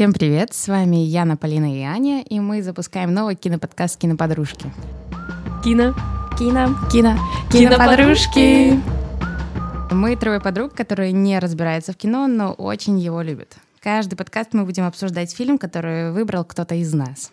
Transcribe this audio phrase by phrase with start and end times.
[0.00, 4.72] Всем привет, с вами Яна, Полина и Аня, и мы запускаем новый киноподкаст «Киноподружки».
[5.62, 5.94] Кино.
[6.38, 6.74] Кино.
[6.90, 7.18] Кино.
[7.52, 8.80] Киноподружки.
[9.90, 13.58] Мы трое подруг, которые не разбираются в кино, но очень его любят.
[13.80, 17.30] Каждый подкаст мы будем обсуждать фильм, который выбрал кто-то из нас.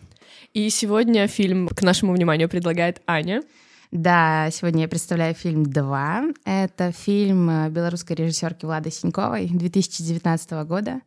[0.54, 3.44] И сегодня фильм к нашему вниманию предлагает Аня.
[3.92, 6.22] Да, сегодня я представляю фильм «Два».
[6.44, 11.00] Это фильм белорусской режиссерки Влады Синьковой 2019 года.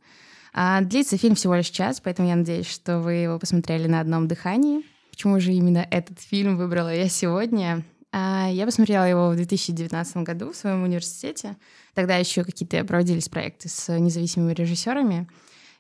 [0.53, 4.29] А, длится фильм всего лишь час, поэтому я надеюсь, что вы его посмотрели на одном
[4.29, 4.85] дыхании.
[5.11, 7.85] Почему же именно этот фильм выбрала я сегодня?
[8.13, 11.57] А, я посмотрела его в 2019 году в своем университете.
[11.95, 15.29] Тогда еще какие-то проводились проекты с независимыми режиссерами.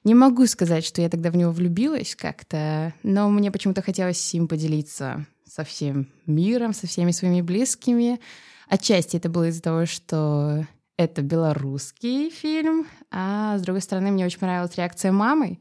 [0.04, 4.48] Не могу сказать, что я тогда в него влюбилась как-то, но мне почему-то хотелось им
[4.48, 8.20] поделиться со всем миром, со всеми своими близкими.
[8.68, 10.66] Отчасти это было из-за того, что
[11.00, 15.58] это белорусский фильм, а с другой стороны, мне очень понравилась реакция мамы,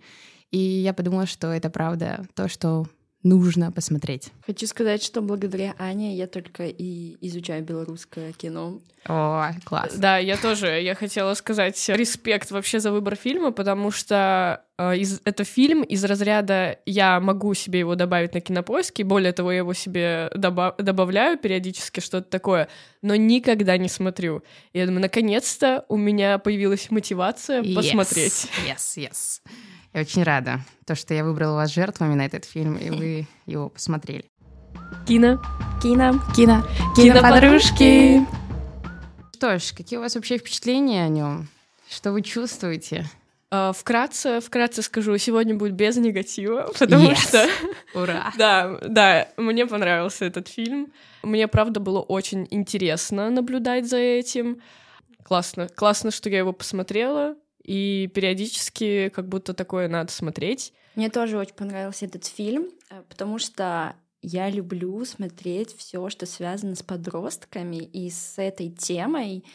[0.51, 2.87] и я подумала, что это правда то, что
[3.23, 4.31] нужно посмотреть.
[4.45, 8.79] Хочу сказать, что благодаря Ане я только и изучаю белорусское кино.
[9.07, 9.95] О, класс.
[9.95, 10.81] Да, я тоже.
[10.81, 16.03] Я хотела сказать респект вообще за выбор фильма, потому что э, из, это фильм из
[16.03, 21.37] разряда я могу себе его добавить на кинопоиске, более того, я его себе доба- добавляю
[21.37, 22.67] периодически, что-то такое,
[23.01, 24.43] но никогда не смотрю.
[24.73, 28.47] И я думаю, наконец-то у меня появилась мотивация yes, посмотреть.
[28.67, 29.41] Yes, yes.
[29.93, 33.69] Я очень рада, то, что я выбрала вас жертвами на этот фильм, и вы его
[33.69, 34.25] посмотрели.
[35.07, 35.41] Кино.
[35.81, 36.21] Кино.
[36.35, 36.63] Кино.
[36.95, 38.23] Киноподружки.
[39.33, 41.47] Что ж, какие у вас вообще впечатления о нем?
[41.89, 43.05] Что вы чувствуете?
[43.51, 47.15] Uh, вкратце, вкратце скажу, сегодня будет без негатива, потому yes.
[47.15, 47.49] что...
[47.95, 48.31] Ура!
[48.37, 50.93] да, да, мне понравился этот фильм.
[51.23, 54.61] Мне, правда, было очень интересно наблюдать за этим.
[55.23, 55.67] Классно.
[55.67, 57.35] Классно, что я его посмотрела
[57.69, 60.73] и периодически как будто такое надо смотреть.
[60.95, 66.73] Мне тоже очень понравился этот фильм, э, потому что я люблю смотреть все, что связано
[66.73, 69.45] с подростками и с этой темой.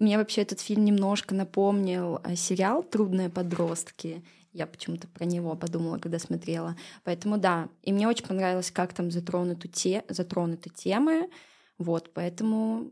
[0.00, 4.24] Мне вообще этот фильм немножко напомнил э, сериал «Трудные подростки».
[4.52, 6.76] Я почему-то про него подумала, когда смотрела.
[7.04, 11.30] Поэтому да, и мне очень понравилось, как там затронуты, те, затронуты темы.
[11.78, 12.90] Вот, поэтому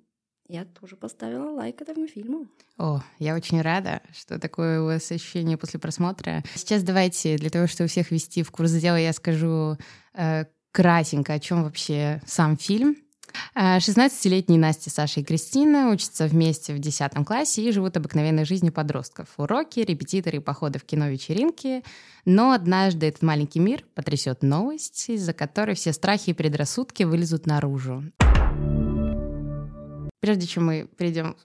[0.50, 2.48] я тоже поставила лайк этому фильму.
[2.76, 6.42] О, я очень рада, что такое у вас ощущение после просмотра.
[6.54, 9.76] Сейчас давайте, для того, чтобы всех ввести в курс дела, я скажу
[10.14, 12.96] э, кратенько, о чем вообще сам фильм.
[13.54, 18.72] 16-летние э, Настя, Саша и Кристина учатся вместе в 10 классе и живут обыкновенной жизнью
[18.72, 19.28] подростков.
[19.36, 21.84] Уроки, репетиторы, походы в кино, вечеринки.
[22.24, 28.02] Но однажды этот маленький мир потрясет новость, из-за которой все страхи и предрассудки вылезут наружу.
[30.20, 31.36] Прежде чем мы перейдем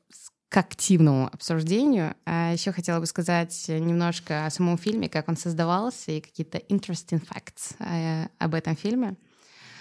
[0.50, 6.12] к активному обсуждению, а, еще хотела бы сказать немножко о самом фильме, как он создавался
[6.12, 9.16] и какие-то interesting facts э, об этом фильме.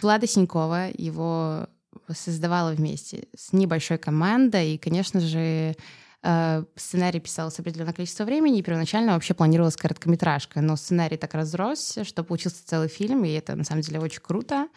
[0.03, 1.69] Влада Синькова его
[2.13, 5.77] создавала вместе с небольшой командой, и, конечно же,
[6.23, 12.05] э, сценарий писался определенное количество времени, и первоначально вообще планировалась короткометражка, но сценарий так разросся,
[12.05, 14.69] что получился целый фильм, и это на самом деле очень круто.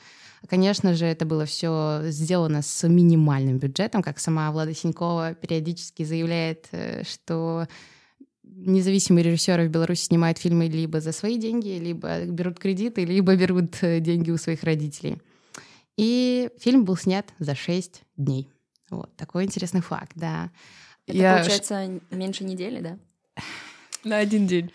[0.47, 6.67] Конечно же, это было все сделано с минимальным бюджетом, как сама Влада Синькова периодически заявляет,
[6.71, 7.67] э, что
[8.43, 13.77] независимые режиссеры в Беларуси снимают фильмы либо за свои деньги, либо берут кредиты, либо берут
[13.81, 15.17] э, деньги у своих родителей.
[15.97, 18.49] И фильм был снят за 6 дней.
[18.89, 20.51] Вот такой интересный факт, да.
[21.07, 21.37] Это Я...
[21.37, 22.97] получается меньше недели, да?
[24.03, 24.71] На один день.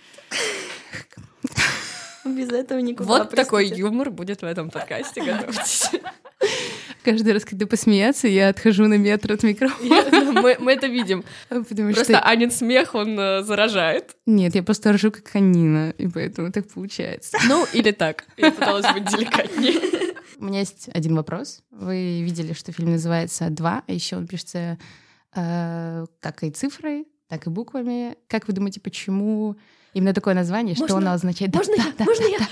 [2.25, 3.09] Без этого никуда.
[3.09, 3.45] Вот простите.
[3.45, 5.91] такой юмор будет в этом подкасте, готовьтесь.
[7.05, 10.33] Каждый раз, когда посмеяться, я отхожу на метр от микрофона.
[10.41, 11.25] Мы, мы это видим.
[11.49, 12.21] Потому просто что...
[12.21, 14.17] Анин смех, он uh, заражает.
[14.27, 17.39] Нет, я просто ржу как Анина, и поэтому так получается.
[17.49, 18.25] Ну, или так.
[18.37, 20.15] Я пыталась быть деликатнее.
[20.39, 21.63] У меня есть один вопрос.
[21.71, 24.79] Вы видели, что фильм называется «Два», а еще он пишется
[25.35, 28.17] э, как и цифрой, так и буквами.
[28.29, 29.57] Как вы думаете, почему
[29.95, 31.55] Именно такое название, можно, что оно означает?
[31.55, 31.93] Можно да, я?
[31.99, 32.39] Да, можно да, я?
[32.39, 32.49] Да.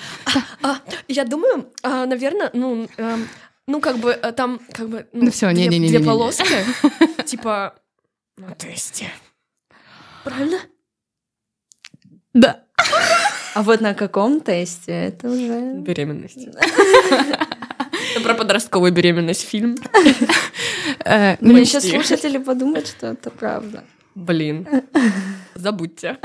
[0.63, 3.17] А, а, я думаю, а, наверное, ну, а,
[3.67, 6.05] ну как бы э, там как бы ну, ну все, не, не, не, две не,
[6.05, 6.45] полоски,
[7.25, 7.75] типа
[8.37, 9.07] на тесте.
[10.25, 10.59] Правильно?
[12.35, 12.65] Да.
[13.55, 16.39] А вот на каком тесте это уже беременность.
[18.13, 19.77] Это про подростковую беременность фильм.
[21.05, 23.85] Э, ну, сейчас слушатели подумают, что это правда.
[24.21, 24.67] Блин.
[25.55, 26.19] Забудьте.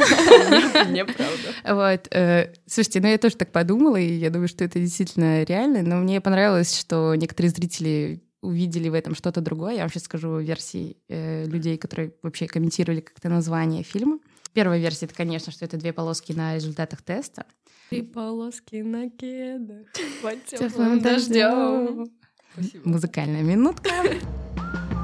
[0.90, 1.54] Неправда.
[1.64, 2.08] Вот.
[2.12, 5.98] Э, слушайте, ну я тоже так подумала, и я думаю, что это действительно реально, но
[5.98, 9.74] мне понравилось, что некоторые зрители увидели в этом что-то другое.
[9.74, 14.20] Я вам сейчас скажу версии э, людей, которые вообще комментировали как-то название фильма.
[14.54, 17.46] Первая версия, это, конечно, что это две полоски на результатах теста.
[17.90, 19.88] Три полоски на кедах
[20.22, 22.08] под Теплым теплым дождем.
[22.54, 22.90] Спасибо.
[22.90, 23.90] Музыкальная минутка.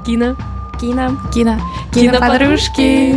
[0.06, 0.36] Кино.
[0.80, 1.16] Кино.
[1.32, 1.58] Кино.
[1.92, 3.14] Киноподружки.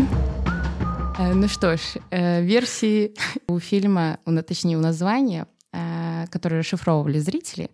[1.18, 1.82] Э, Ну что ж,
[2.12, 3.14] э, версии
[3.48, 7.72] у фильма, точнее, у названия, э, которые расшифровывали зрители,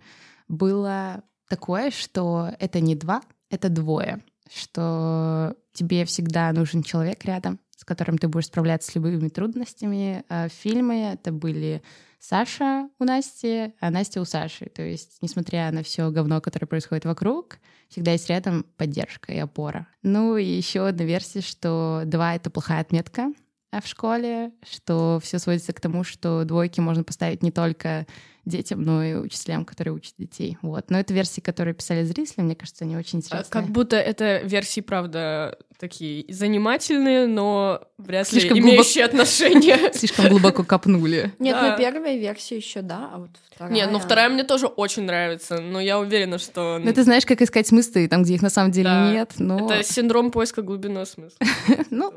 [0.48, 4.24] было такое, что это не два, это двое.
[4.54, 10.24] Что тебе всегда нужен человек рядом, с которым ты будешь справляться с любыми трудностями.
[10.30, 11.82] В фильме это были
[12.22, 14.68] Саша у Насти, а Настя у Саши.
[14.68, 17.58] То есть, несмотря на все говно, которое происходит вокруг,
[17.90, 19.88] всегда есть рядом поддержка и опора.
[20.04, 23.34] Ну и еще одна версия, что два— это плохая отметка
[23.72, 28.06] а в школе, что все сводится к тому, что двойки можно поставить не только
[28.52, 30.58] детям, но и учителям, которые учат детей.
[30.62, 30.90] Вот.
[30.90, 33.50] Но это версии, которые писали зрители, мне кажется, они очень А, интересные.
[33.50, 39.92] Как будто это версии, правда, такие занимательные, но вряд ли Слишком имеющие отношение.
[39.94, 41.34] Слишком глубоко копнули.
[41.40, 41.72] Нет, Да.
[41.72, 43.74] ну первая версия еще да, а вот вторая.
[43.74, 47.42] Нет, ну вторая мне тоже очень нравится, но я уверена, что Ну, ты знаешь, как
[47.42, 49.12] искать смыслы там, где их на самом деле Да.
[49.12, 49.34] нет.
[49.40, 51.38] Но это синдром поиска глубинного смысла.
[51.90, 52.14] ну,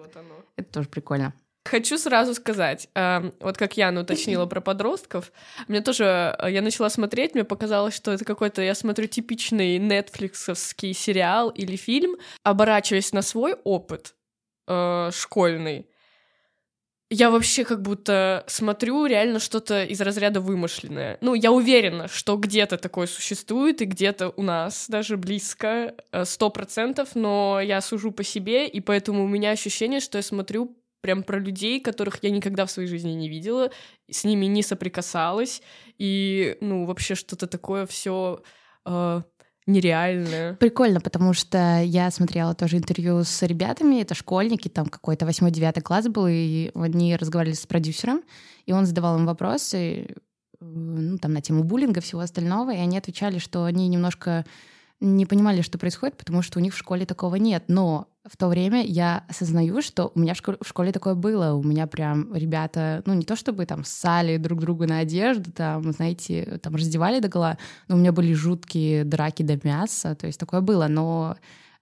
[0.56, 1.32] это тоже прикольно.
[1.64, 5.32] Хочу сразу сказать, эм, вот как Яна уточнила про подростков,
[5.66, 10.92] мне тоже, э, я начала смотреть, мне показалось, что это какой-то, я смотрю, типичный нетфликсовский
[10.92, 14.14] сериал или фильм, оборачиваясь на свой опыт
[14.68, 15.88] э, школьный,
[17.10, 21.16] я вообще как будто смотрю реально что-то из разряда вымышленное.
[21.20, 26.50] Ну, я уверена, что где-то такое существует, и где-то у нас даже близко, э, сто
[26.50, 31.22] процентов, но я сужу по себе, и поэтому у меня ощущение, что я смотрю прям
[31.22, 33.70] про людей, которых я никогда в своей жизни не видела,
[34.10, 35.60] с ними не соприкасалась,
[35.98, 38.42] и, ну, вообще что-то такое все
[39.66, 40.54] нереальное.
[40.54, 46.08] Прикольно, потому что я смотрела тоже интервью с ребятами, это школьники, там какой-то 8-9 класс
[46.08, 48.22] был, и они разговаривали с продюсером,
[48.64, 50.06] и он задавал им вопросы, э,
[50.60, 54.46] ну, там, на тему буллинга, всего остального, и они отвечали, что они немножко
[55.00, 57.64] не понимали, что происходит, потому что у них в школе такого нет.
[57.68, 61.52] Но в то время я осознаю, что у меня в школе, в школе такое было.
[61.54, 65.92] У меня прям ребята, ну не то чтобы там ссали друг другу на одежду, там,
[65.92, 70.40] знаете, там раздевали до гола, но у меня были жуткие драки до мяса, то есть
[70.40, 70.86] такое было.
[70.88, 71.36] Но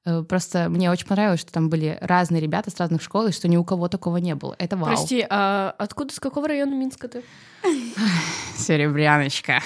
[0.04, 3.46] э, просто мне очень понравилось, что там были разные ребята с разных школ, и что
[3.46, 4.56] ни у кого такого не было.
[4.58, 4.86] Это вау.
[4.86, 7.22] Прости, а откуда, с какого района Минска ты?
[8.56, 9.62] Серебряночка.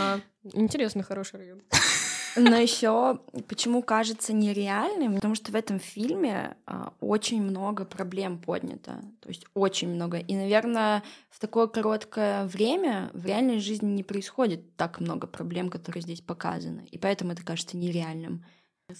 [0.00, 0.18] А,
[0.52, 1.62] интересно, хороший район.
[2.36, 3.18] Но еще
[3.48, 9.46] почему кажется нереальным, потому что в этом фильме а, очень много проблем поднято, то есть
[9.54, 10.18] очень много.
[10.18, 16.02] И, наверное, в такое короткое время в реальной жизни не происходит так много проблем, которые
[16.02, 18.44] здесь показаны, и поэтому это кажется нереальным.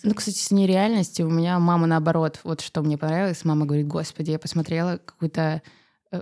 [0.03, 2.41] Ну, кстати, с нереальностью у меня мама наоборот.
[2.43, 3.45] Вот что мне понравилось.
[3.45, 5.63] Мама говорит, господи, я посмотрела какую-то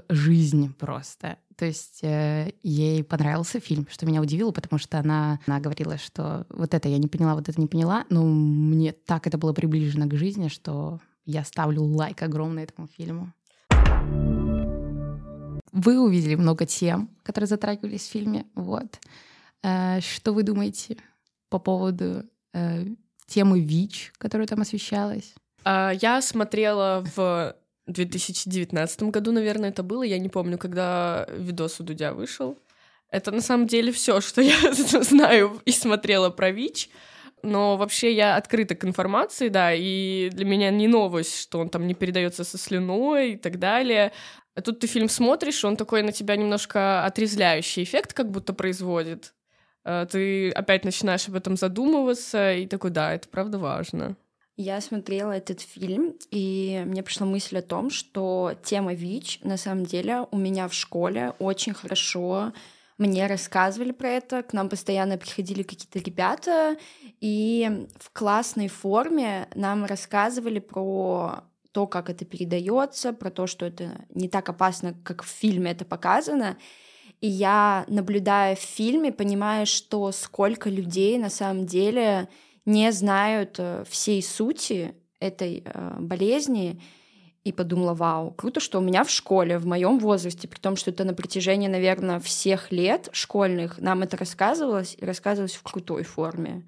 [0.08, 1.38] жизнь просто.
[1.56, 6.46] То есть э, ей понравился фильм, что меня удивило, потому что она, она говорила, что
[6.49, 10.06] вот это я не поняла, вот это не поняла, но мне так это было приближено
[10.08, 13.32] к жизни, что я ставлю лайк огромный этому фильму.
[15.73, 18.46] Вы увидели много тем, которые затрагивались в фильме.
[18.55, 18.99] Вот.
[19.62, 20.96] Э, Что вы думаете
[21.49, 22.85] по поводу э,
[23.26, 25.35] темы ВИЧ, которая там освещалась?
[25.64, 30.02] А, Я смотрела в 2019 году, наверное, это было.
[30.02, 32.58] Я не помню, когда видос у Дудя вышел.
[33.10, 36.91] Это на самом деле все, что я знаю и смотрела про ВИЧ.
[37.43, 41.86] Но вообще я открыта к информации, да, и для меня не новость, что он там
[41.86, 44.12] не передается со слюной и так далее.
[44.55, 49.34] А тут ты фильм смотришь, он такой на тебя немножко отрезвляющий эффект как будто производит.
[49.84, 54.17] А, Ты опять начинаешь об этом задумываться, и такой, да, это правда важно.
[54.56, 59.84] Я смотрела этот фильм, и мне пришла мысль о том, что тема ВИЧ на самом
[59.84, 62.53] деле у меня в школе очень хорошо
[62.96, 66.77] мне рассказывали про это, к нам постоянно приходили какие-то ребята,
[67.20, 74.06] и в классной форме нам рассказывали про то, как это передается, про то, что это
[74.11, 76.56] не так опасно, как в фильме это показано.
[77.20, 82.29] И я, наблюдая в фильме, понимаю, что сколько людей на самом деле
[82.66, 86.80] не знают э, всей сути этой э, болезни,
[87.44, 90.90] и подумала, вау, круто, что у меня в школе, в моем возрасте, при том, что
[90.90, 96.66] это на протяжении, наверное, всех лет школьных, нам это рассказывалось, и рассказывалось в крутой форме.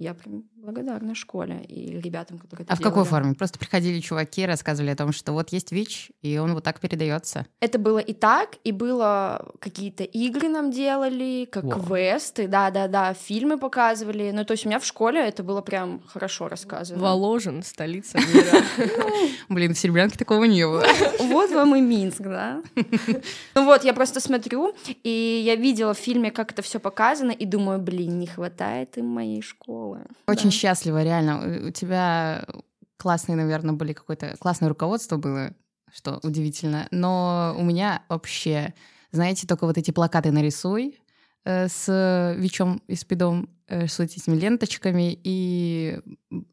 [0.00, 3.08] Я прям благодарна школе и ребятам, которые это А в какой делали.
[3.08, 3.34] форме?
[3.34, 7.46] Просто приходили чуваки, рассказывали о том, что вот есть ВИЧ, и он вот так передается.
[7.60, 11.82] Это было и так, и было какие-то игры нам делали, как Вау.
[11.82, 14.30] квесты, да-да-да, фильмы показывали.
[14.32, 16.98] Ну, то есть у меня в школе это было прям хорошо рассказано.
[16.98, 18.64] Воложен, столица мира.
[19.50, 20.82] Блин, в Серебрянке такого не было.
[21.18, 22.62] Вот вам и Минск, да?
[23.54, 27.44] Ну вот, я просто смотрю, и я видела в фильме, как это все показано, и
[27.44, 29.89] думаю, блин, не хватает им моей школы.
[30.26, 30.56] Очень Да.
[30.56, 31.66] счастлива, реально.
[31.68, 32.44] У- тебя
[32.96, 34.36] классные, наверное, были какое-то...
[34.38, 35.52] Классное руководство было,
[35.92, 36.86] что удивительно.
[36.90, 38.74] Но у меня вообще,
[39.12, 40.98] знаете, только вот эти плакаты нарисуй
[41.44, 46.00] э, с ВИЧом и СПИДом, э, с этими ленточками, и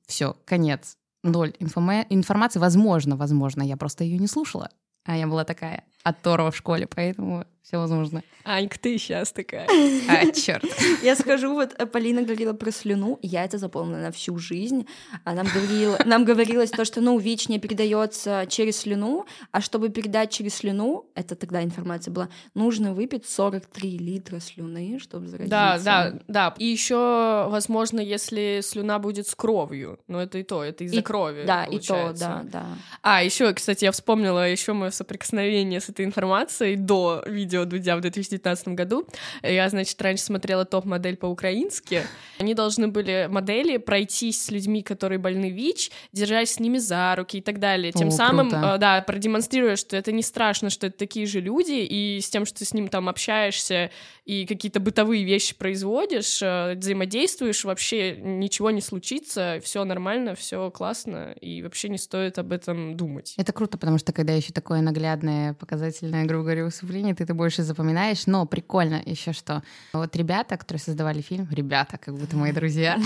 [0.08, 0.98] все, конец.
[1.24, 2.60] Ноль информа- информации.
[2.60, 4.70] Возможно, возможно, я просто ее не слушала.
[5.04, 8.24] А я была такая оторва в школе, поэтому все возможно.
[8.46, 9.68] Анька, ты сейчас такая.
[10.08, 10.64] А, черт.
[11.04, 14.88] Я скажу, вот э, Полина говорила про слюну, и я это запомнила на всю жизнь.
[15.26, 19.90] А нам, говорила, нам говорилось то, что, ну, ВИЧ не передается через слюну, а чтобы
[19.90, 25.50] передать через слюну, это тогда информация была, нужно выпить 43 литра слюны, чтобы заразиться.
[25.50, 26.56] Да, да, да.
[26.58, 30.00] И еще, возможно, если слюна будет с кровью.
[30.08, 31.44] Но это и то, это из-за И- крови.
[31.46, 32.26] Да, и то, получается.
[32.26, 32.66] да, да.
[33.02, 38.02] А, еще, кстати, я вспомнила еще мое соприкосновение с этой информацией до видео Дудя в
[38.02, 39.08] 2019 году.
[39.44, 42.04] Я, значит, раньше смотрела топ-модель по-украински.
[42.40, 47.38] Они должны были, модели, пройтись с людьми, которые больны ВИЧ, держась с ними за руки
[47.38, 47.92] и так далее.
[47.92, 48.74] Тем О, самым, круто.
[48.76, 52.46] э, да, продемонстрируя, что это не страшно, что это такие же люди, и с тем,
[52.46, 53.92] что ты с ним там общаешься
[54.28, 61.32] и какие-то бытовые вещи производишь, э, взаимодействуешь, вообще ничего не случится, все нормально, все классно,
[61.40, 63.36] и вообще не стоит об этом думать.
[63.38, 67.64] Это круто, потому что когда еще такое наглядное, показательное, грубо говоря, выступление, ты это больше
[67.64, 68.28] запоминаешь.
[68.28, 69.64] Но прикольно еще что.
[69.94, 73.00] Вот ребята, которые создавали фильм, ребята, как будто мои друзья,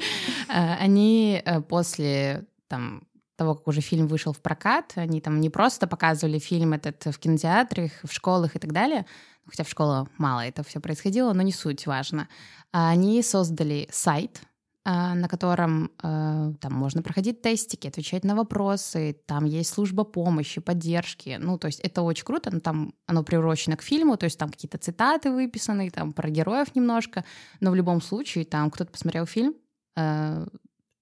[0.48, 3.02] э, они э, после там
[3.36, 7.18] того, как уже фильм вышел в прокат, они там не просто показывали фильм этот в
[7.18, 9.06] кинотеатрах, в школах и так далее,
[9.46, 12.28] хотя в школах мало это все происходило, но не суть важно.
[12.72, 14.40] А Они создали сайт,
[14.88, 20.60] а, на котором э, там можно проходить тестики, отвечать на вопросы, там есть служба помощи,
[20.60, 21.38] поддержки.
[21.40, 24.48] Ну, то есть это очень круто, но там оно приурочено к фильму, то есть там
[24.48, 27.24] какие-то цитаты выписаны, там про героев немножко,
[27.58, 29.54] но в любом случае там кто-то посмотрел фильм,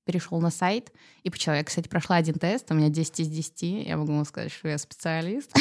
[0.05, 0.93] перешел на сайт,
[1.23, 4.25] и почему я, кстати, прошла один тест, у меня 10 из 10, я могу вам
[4.25, 5.53] сказать, что я специалист.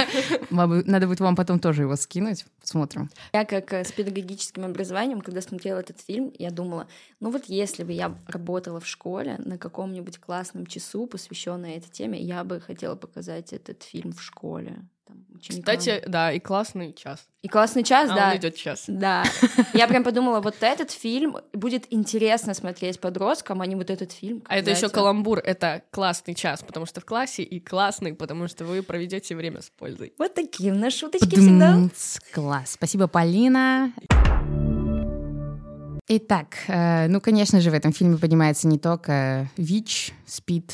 [0.50, 3.10] Надо будет вам потом тоже его скинуть, посмотрим.
[3.32, 6.88] Я как э, с педагогическим образованием, когда смотрела этот фильм, я думала,
[7.20, 12.20] ну вот если бы я работала в школе на каком-нибудь классном часу, посвященном этой теме,
[12.20, 14.84] я бы хотела показать этот фильм в школе.
[15.06, 15.76] Там, ученикам.
[15.76, 17.26] Кстати, да, и классный час.
[17.42, 18.30] и классный час, А да.
[18.30, 18.84] он идет час.
[18.88, 19.24] Да.
[19.72, 24.42] Я прям подумала, вот этот фильм будет интересно смотреть подросткам, а не вот этот фильм.
[24.46, 28.64] А это еще каламбур, это классный час, потому что в классе, и классный, потому что
[28.64, 30.12] вы проведете время с пользой.
[30.18, 31.88] Вот такие у нас шуточки всегда.
[32.32, 32.72] Класс.
[32.72, 33.92] Спасибо, Полина.
[36.08, 40.72] Итак, э, ну, конечно же, в этом фильме поднимается не только ВИЧ, СПИД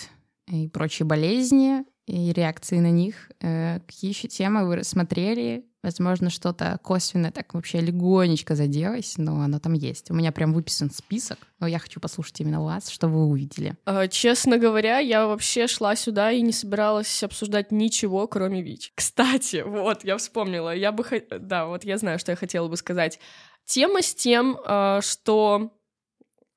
[0.49, 3.31] и прочие болезни, и реакции на них.
[3.41, 5.65] Э, Какие еще темы вы рассмотрели?
[5.83, 10.13] Возможно, что-то косвенно так вообще легонечко заделось, но оно там есть.
[10.13, 13.77] У меня прям выписан список, но я хочу послушать именно вас, что вы увидели.
[13.85, 18.93] А, Честно говоря, я вообще шла сюда и не собиралась обсуждать ничего, кроме ВИЧ.
[18.95, 21.03] Кстати, вот, я вспомнила, я бы...
[21.03, 23.19] хо- Да, вот я знаю, что я хотела бы сказать.
[23.65, 25.73] Тема с тем, а, что...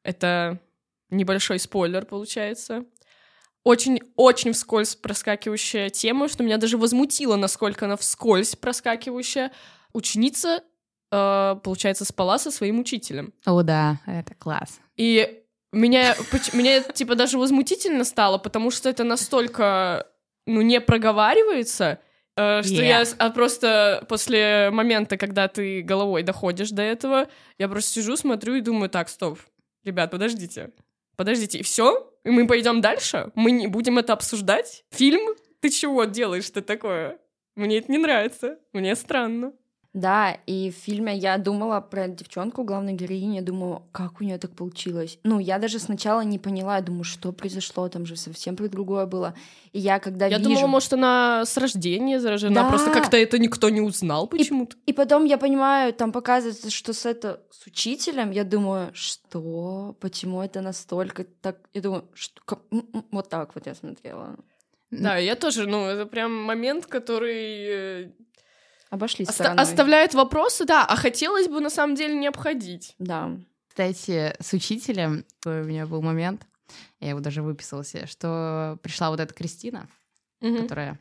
[0.04, 0.60] Это
[1.10, 2.86] небольшой спойлер, получается.
[3.66, 9.52] Очень-очень вскользь проскакивающая тема, что меня даже возмутило, насколько она вскользь проскакивающая.
[9.92, 10.62] Ученица,
[11.12, 13.34] а, получается, спала со своим учителем.
[13.44, 14.80] О, да, это класс.
[14.98, 15.42] И
[15.72, 16.16] меня,
[16.54, 20.06] меня типа даже возмутительно стало, потому что это настолько,
[20.46, 22.00] ну, не проговаривается,
[22.38, 22.86] э, что Yeah.
[22.86, 28.56] я а просто после момента, когда ты головой доходишь до этого, я просто сижу, смотрю
[28.56, 29.40] и думаю, так, стоп,
[29.84, 30.70] ребят, подождите,
[31.16, 32.12] подождите, все?
[32.24, 33.32] И мы пойдем дальше?
[33.36, 34.84] Мы не будем это обсуждать?
[34.92, 35.36] Фильм?
[35.60, 37.20] Ты чего делаешь-то такое?
[37.56, 39.54] Мне это не нравится, мне странно.
[39.96, 44.38] Да, и в фильме я думала про девчонку, главной героиню, я думаю, как у нее
[44.38, 45.18] так получилось.
[45.24, 49.06] Ну, я даже сначала не поняла, я думаю, что произошло, там же совсем про другое
[49.06, 49.34] было.
[49.72, 50.50] И я когда Я вижу...
[50.50, 52.70] думала, может, она с рождения заражена, Да.
[52.70, 54.76] просто как-то это никто не узнал почему-то.
[54.86, 60.42] И потом я понимаю, там показывается, что с это с учителем, я думаю, что, почему
[60.42, 62.60] это настолько так, я думаю, что, как-
[63.12, 64.36] вот так вот я смотрела.
[64.92, 68.12] Да, я тоже, ну, это прям момент, который
[68.92, 69.62] э, Обошли оста- стороной.
[69.64, 72.96] оставляет вопросы, да, а хотелось бы на самом деле не обходить.
[73.00, 73.32] Да.
[73.68, 76.42] Кстати, с учителем у меня был момент,
[77.00, 79.88] я его даже выписала себе, что пришла вот эта Кристина,
[80.42, 80.64] Мгм.
[80.64, 80.98] которая,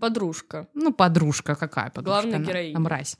[0.00, 0.66] Подружка.
[0.74, 2.22] ну, подружка какая подружка?
[2.22, 2.76] Главная она- героиня.
[2.76, 3.16] она мразь.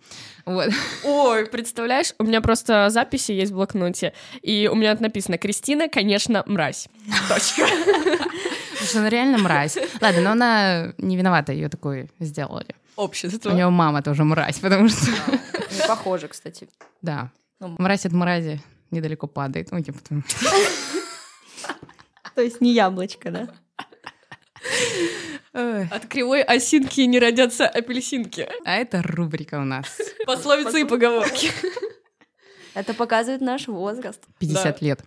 [0.47, 0.69] Вот.
[1.05, 6.43] Ой, представляешь, у меня просто записи есть в блокноте, и у меня написано «Кристина, конечно,
[6.47, 6.89] мразь».
[7.29, 7.67] Точка.
[7.67, 9.77] Потому что она реально мразь.
[10.01, 12.75] Ладно, но она не виновата, ее такой сделали.
[13.01, 13.53] У Общество.
[13.53, 15.07] нее мама тоже мразь, потому что...
[15.07, 16.69] Не похоже, кстати.
[17.01, 17.31] Да.
[17.59, 17.77] Ну.
[17.79, 19.73] Мразь от мрази недалеко падает.
[19.73, 20.23] Ну, типа, там.
[22.35, 23.49] То есть не яблочко, да?
[25.91, 28.47] От кривой осинки не родятся апельсинки.
[28.65, 29.99] А это рубрика у нас.
[30.27, 31.51] Пословицы и поговорки.
[32.75, 34.23] Это показывает наш возраст.
[34.39, 35.01] 50 лет.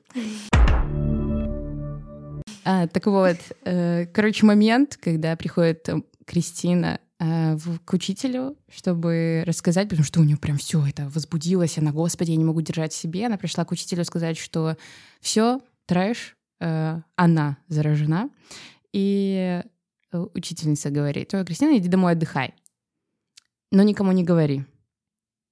[2.66, 7.00] А, так вот, э, короче, момент, когда приходит э, Кристина
[7.86, 12.38] к учителю, чтобы рассказать, потому что у нее прям все это возбудилось, она, господи, я
[12.38, 13.26] не могу держать себе.
[13.26, 14.78] Она пришла к учителю сказать, что
[15.22, 18.30] все, трэш, э, она заражена.
[18.92, 19.64] И
[20.12, 22.54] э, учительница говорит, ой, Кристина, иди домой отдыхай.
[23.72, 24.66] Но никому не говори.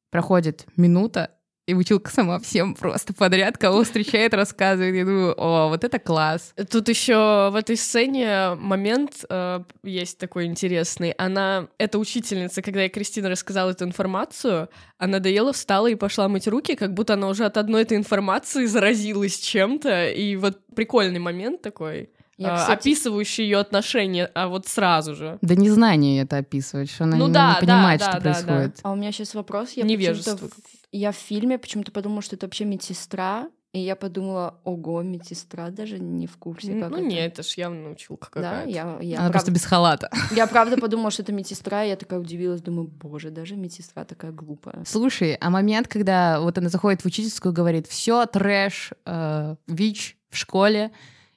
[0.09, 1.31] Проходит минута,
[1.67, 4.95] и училка сама всем просто подряд, кого встречает, рассказывает.
[4.95, 6.53] Я думаю, о, вот это класс.
[6.69, 11.11] Тут еще в этой сцене момент э, есть такой интересный.
[11.11, 16.47] Она, эта учительница, когда ей Кристина рассказала эту информацию, она доела, встала и пошла мыть
[16.47, 20.09] руки, как будто она уже от одной этой информации заразилась чем-то.
[20.09, 22.09] И вот прикольный момент такой,
[22.41, 25.37] Я, кстати, описывающий ее отношения, а вот сразу же.
[25.41, 28.33] Да незнание это описывает, что она Ну не, да, не понимает, да, что да, да,
[28.33, 28.79] происходит.
[28.83, 29.71] А у меня сейчас вопрос.
[29.73, 33.49] Я Невежество почему-то в- Я в фильме почему-то подумала, что это вообще медсестра.
[33.73, 37.05] И я подумала, ого, медсестра даже не в курсе, как ну это.
[37.05, 38.69] нет, это ж явно училка Да, какая-то.
[38.69, 40.09] я, я, Она прав- просто без халата.
[40.35, 44.33] я правда подумала, что это медсестра, и я такая удивилась, думаю, боже, даже медсестра такая
[44.33, 44.83] глупая.
[44.85, 50.35] Слушай, а момент, когда вот она заходит в учительскую, говорит, все, трэш, э, ВИЧ в
[50.35, 50.91] школе,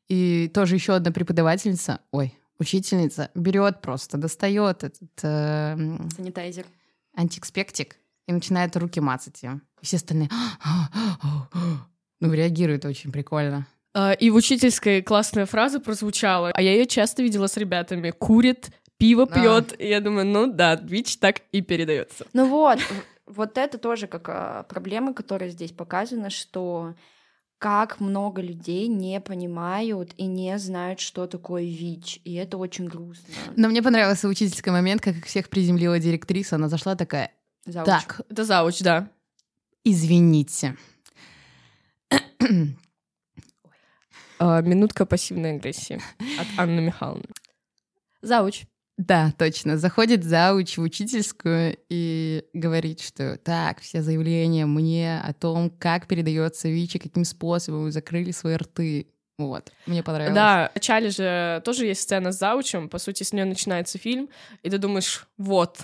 [0.08, 5.76] и тоже еще одна преподавательница, ой, учительница, берет просто, достает этот э,
[6.16, 6.66] Санитайзер.
[7.16, 7.96] антиэкспектик
[8.26, 9.62] и начинает руки мацать им.
[9.80, 10.28] И все остальные
[12.20, 13.66] ну, реагируют очень прикольно.
[13.94, 18.10] А, И в учительской классная фраза прозвучала, а я ее часто видела с ребятами.
[18.10, 19.34] Курит, пиво Да.
[19.34, 19.80] пьет.
[19.80, 22.26] И я думаю, ну да, ВИЧ так и передается.
[22.32, 22.78] Ну вот,
[23.26, 26.94] вот это тоже как а, проблема, которая здесь показана, что
[27.64, 33.32] как много людей не понимают и не знают, что такое ВИЧ, и это очень грустно.
[33.56, 36.56] Но мне понравился учительский момент, как их всех приземлила директриса.
[36.56, 37.32] Она зашла такая,
[37.64, 37.86] Зауч.
[37.86, 39.08] так, Это зауч, да.
[39.82, 40.76] извините.
[44.38, 46.02] А, Минутка пассивной агрессии
[46.38, 47.24] от Анны Михайловны.
[48.20, 48.66] Зауч.
[48.96, 49.76] Да, точно.
[49.76, 56.68] Заходит зауч в учительскую и говорит, что так, все заявления мне о том, как передается
[56.68, 59.08] ВИЧ и каким способом вы закрыли свои рты.
[59.36, 60.36] Вот, мне понравилось.
[60.36, 64.28] Да, в начале же тоже есть сцена с заучем, по сути, с нее начинается фильм,
[64.62, 65.78] и ты думаешь, вот,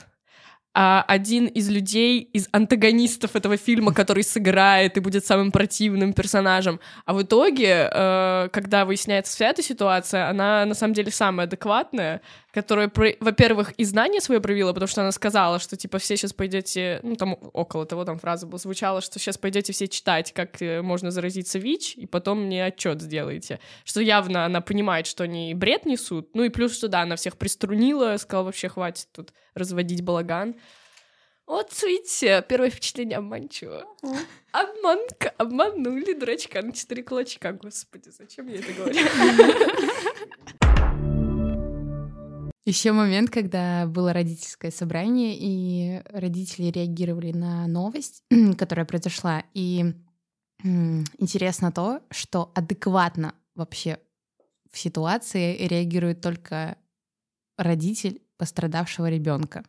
[0.73, 6.79] а один из людей, из антагонистов этого фильма, который сыграет и будет самым противным персонажем.
[7.05, 12.21] А в итоге, э, когда выясняется вся эта ситуация, она на самом деле самая адекватная,
[12.53, 16.33] которая, про- во-первых, и знание свое проявила, потому что она сказала, что типа все сейчас
[16.33, 20.61] пойдете, ну там около того там фраза была, звучала, что сейчас пойдете все читать, как
[20.61, 23.61] э, можно заразиться ВИЧ, и потом мне отчет сделаете.
[23.85, 26.35] Что явно она понимает, что они бред несут.
[26.35, 30.57] Ну и плюс, что да, она всех приструнила, сказала, вообще хватит тут разводить балаган.
[31.47, 33.85] Вот, видите, первое впечатление обманчиво.
[34.53, 37.53] Обманка, обманули дурачка на четыре клочка.
[37.53, 39.01] Господи, зачем я это говорю?
[42.67, 48.23] Еще момент, когда было родительское собрание, и родители реагировали на новость,
[48.59, 49.45] которая произошла.
[49.55, 49.95] И
[50.63, 53.99] интересно то, что адекватно вообще
[54.71, 56.77] в ситуации реагирует только
[57.57, 59.65] родитель пострадавшего ребенка.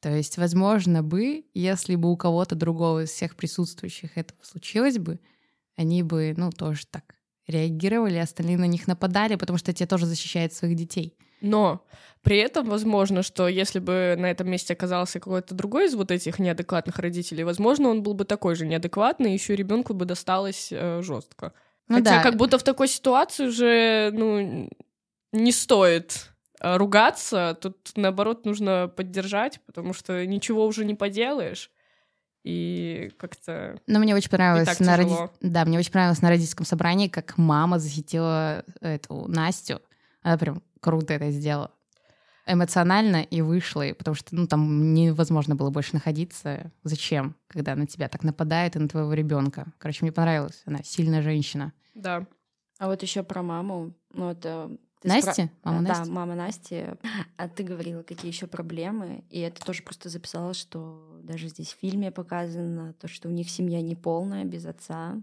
[0.00, 5.20] То есть, возможно бы, если бы у кого-то другого из всех присутствующих этого случилось бы,
[5.76, 7.14] они бы, ну, тоже так
[7.46, 11.18] реагировали, остальные на них нападали, потому что те тоже защищают своих детей.
[11.40, 11.84] Но
[12.22, 16.38] при этом возможно, что если бы на этом месте оказался какой-то другой из вот этих
[16.38, 21.52] неадекватных родителей, возможно, он был бы такой же неадекватный, еще ребенку бы досталось жестко.
[21.88, 22.22] Ну Хотя да.
[22.22, 24.70] как будто в такой ситуации уже ну,
[25.32, 31.70] не стоит э, ругаться, тут наоборот нужно поддержать, потому что ничего уже не поделаешь.
[32.44, 33.78] И как-то...
[33.88, 37.78] Но мне очень понравилось на роди- да, мне очень понравилось на родительском собрании, как мама
[37.78, 39.82] защитила эту Настю.
[40.22, 41.70] Она прям круто это сделала.
[42.46, 46.72] эмоционально и вышла, потому что ну, там невозможно было больше находиться.
[46.82, 49.72] Зачем, когда на тебя так нападает и на твоего ребенка?
[49.78, 50.62] Короче, мне понравилось.
[50.66, 51.72] Она сильная женщина.
[51.94, 52.26] Да.
[52.78, 53.92] А вот еще про маму.
[54.12, 55.30] Ну, это ты Настя?
[55.42, 56.10] спра- Мама да, Насти?
[56.12, 56.84] мама Насти.
[57.36, 59.22] А ты говорила, какие еще проблемы.
[59.30, 63.48] И это тоже просто записала, что даже здесь в фильме показано то, что у них
[63.50, 65.14] семья не полная, без отца.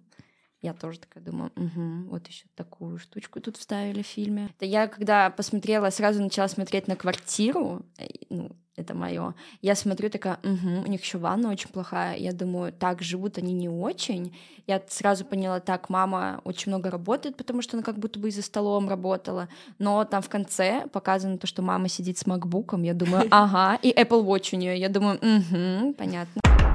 [0.61, 4.49] Я тоже такая думаю, угу, вот еще такую штучку тут вставили в фильме.
[4.59, 9.33] Да я когда посмотрела, сразу начала смотреть на квартиру, э, ну, это мое.
[9.61, 12.15] Я смотрю такая, угу, у них еще ванна очень плохая.
[12.15, 14.35] Я думаю, так живут они не очень.
[14.67, 18.31] Я сразу поняла, так, мама очень много работает, потому что она как будто бы и
[18.31, 19.49] за столом работала.
[19.79, 22.83] Но там в конце показано то, что мама сидит с макбуком.
[22.83, 24.79] Я думаю, ага, и Apple Watch у нее.
[24.79, 26.66] Я думаю, угу, понятно.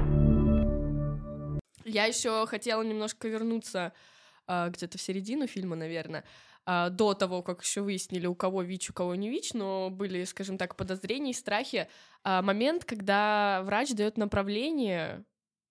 [1.93, 3.93] Я еще хотела немножко вернуться
[4.47, 6.23] а, где-то в середину фильма, наверное,
[6.65, 10.23] а, до того, как еще выяснили, у кого ВИЧ, у кого не ВИЧ, но были,
[10.23, 11.87] скажем так, подозрения и страхи.
[12.23, 15.23] А, момент, когда врач дает направление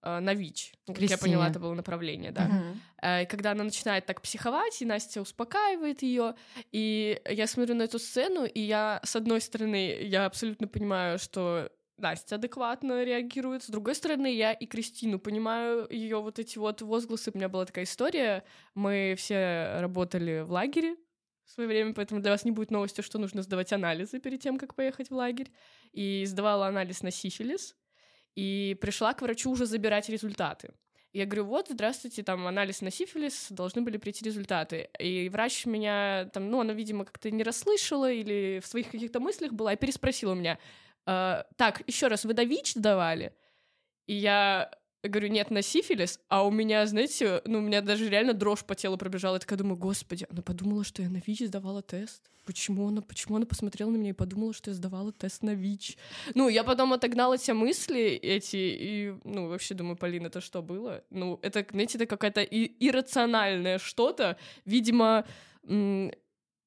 [0.04, 0.72] на ВИЧ.
[0.88, 3.22] Ну, как я поняла, это было направление, да.
[3.22, 6.34] И когда она начинает так психовать, и Настя успокаивает ее,
[6.72, 11.70] и я смотрю на эту сцену, и я, с одной стороны, я абсолютно понимаю, что
[12.02, 17.30] Настя адекватно реагирует, с другой стороны, я и Кристину понимаю ее вот эти вот возгласы.
[17.32, 20.96] У меня была такая история, мы все работали в лагере
[21.44, 24.58] в свое время, поэтому для вас не будет новостью, что нужно сдавать анализы перед тем,
[24.58, 25.50] как поехать в лагерь.
[25.92, 27.76] И сдавала анализ на сифилис,
[28.34, 30.74] и пришла к врачу уже забирать результаты.
[31.12, 34.88] Я говорю, вот, здравствуйте, там анализ на сифилис, должны были прийти результаты.
[34.98, 39.52] И врач меня там, ну, она, видимо, как-то не расслышала или в своих каких-то мыслях
[39.52, 40.58] была, и переспросила меня,
[41.06, 43.32] «Э, так, еще раз, вы до ВИЧ давали?
[44.06, 44.70] И я
[45.08, 48.74] говорю, нет, на сифилис, а у меня, знаете, ну, у меня даже реально дрожь по
[48.74, 49.34] телу пробежала.
[49.34, 52.22] Я такая думаю, господи, она подумала, что я на ВИЧ сдавала тест.
[52.44, 55.96] Почему она, почему она посмотрела на меня и подумала, что я сдавала тест на ВИЧ?
[56.34, 61.02] Ну, я потом отогнала те мысли эти, и, ну, вообще думаю, Полин, это что было?
[61.10, 64.36] Ну, это, знаете, это какая-то иррациональное что-то.
[64.64, 65.24] Видимо,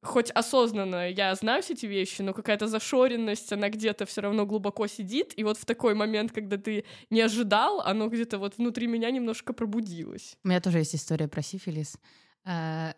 [0.05, 4.87] хоть осознанно я знаю все эти вещи, но какая-то зашоренность, она где-то все равно глубоко
[4.87, 9.11] сидит, и вот в такой момент, когда ты не ожидал, оно где-то вот внутри меня
[9.11, 10.37] немножко пробудилось.
[10.43, 11.97] У меня тоже есть история про сифилис.
[12.45, 12.93] Э,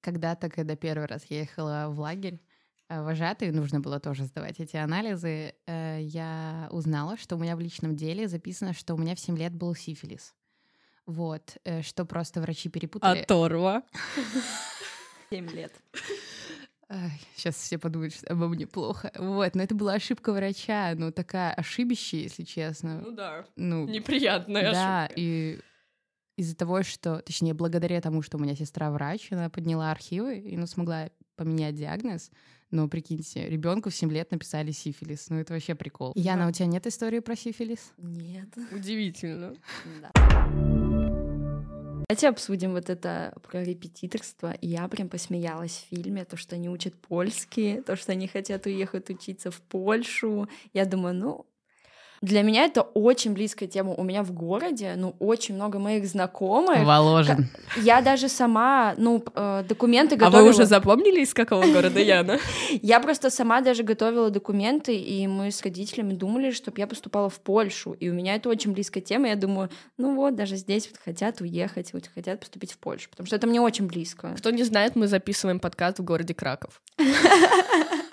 [0.00, 2.40] Когда-то, когда первый раз я ехала в лагерь,
[2.88, 7.60] э, вожатый, нужно было тоже сдавать эти анализы, э, я узнала, что у меня в
[7.60, 10.34] личном деле записано, что у меня в 7 лет был сифилис.
[11.06, 13.20] Вот, что просто врачи перепутали.
[13.20, 13.82] Оторва.
[15.30, 15.72] Семь лет.
[17.36, 19.12] Сейчас все подумают, что обо мне плохо.
[19.16, 23.00] Вот, но это была ошибка врача, ну такая ошибища, если честно.
[23.02, 25.20] Ну да, Ну, неприятная да, ошибка.
[25.20, 25.60] и
[26.38, 30.56] из-за того, что, точнее, благодаря тому, что у меня сестра врач, она подняла архивы и,
[30.56, 32.30] ну, смогла поменять диагноз.
[32.70, 35.28] Но, прикиньте, ребенку в 7 лет написали сифилис.
[35.30, 36.12] Ну, это вообще прикол.
[36.14, 36.48] Яна, Да.
[36.48, 37.92] у тебя нет истории про сифилис?
[37.98, 38.48] Нет.
[38.72, 39.54] Удивительно.
[40.00, 40.77] Да.
[42.10, 44.54] Давайте обсудим вот это про репетиторство.
[44.62, 49.10] Я прям посмеялась в фильме, то, что они учат польский, то, что они хотят уехать
[49.10, 50.48] учиться в Польшу.
[50.72, 51.46] Я думаю, ну,
[52.20, 53.94] для меня это очень близкая тема.
[53.94, 56.84] У меня в городе, ну, очень много моих знакомых.
[56.84, 57.48] Воложен.
[57.76, 60.42] Я даже сама, ну, э, документы А готовила.
[60.42, 62.38] вы уже запомнили, из какого города Яна?
[62.82, 67.38] Я просто сама даже готовила документы, и мы с родителями думали, чтобы я поступала в
[67.40, 67.92] Польшу.
[67.92, 69.28] И у меня это очень близкая тема.
[69.28, 73.26] Я думаю, ну вот, даже здесь вот хотят уехать, вот хотят поступить в Польшу, потому
[73.26, 74.34] что это мне очень близко.
[74.36, 76.80] Кто не знает, мы записываем подкаст в городе Краков.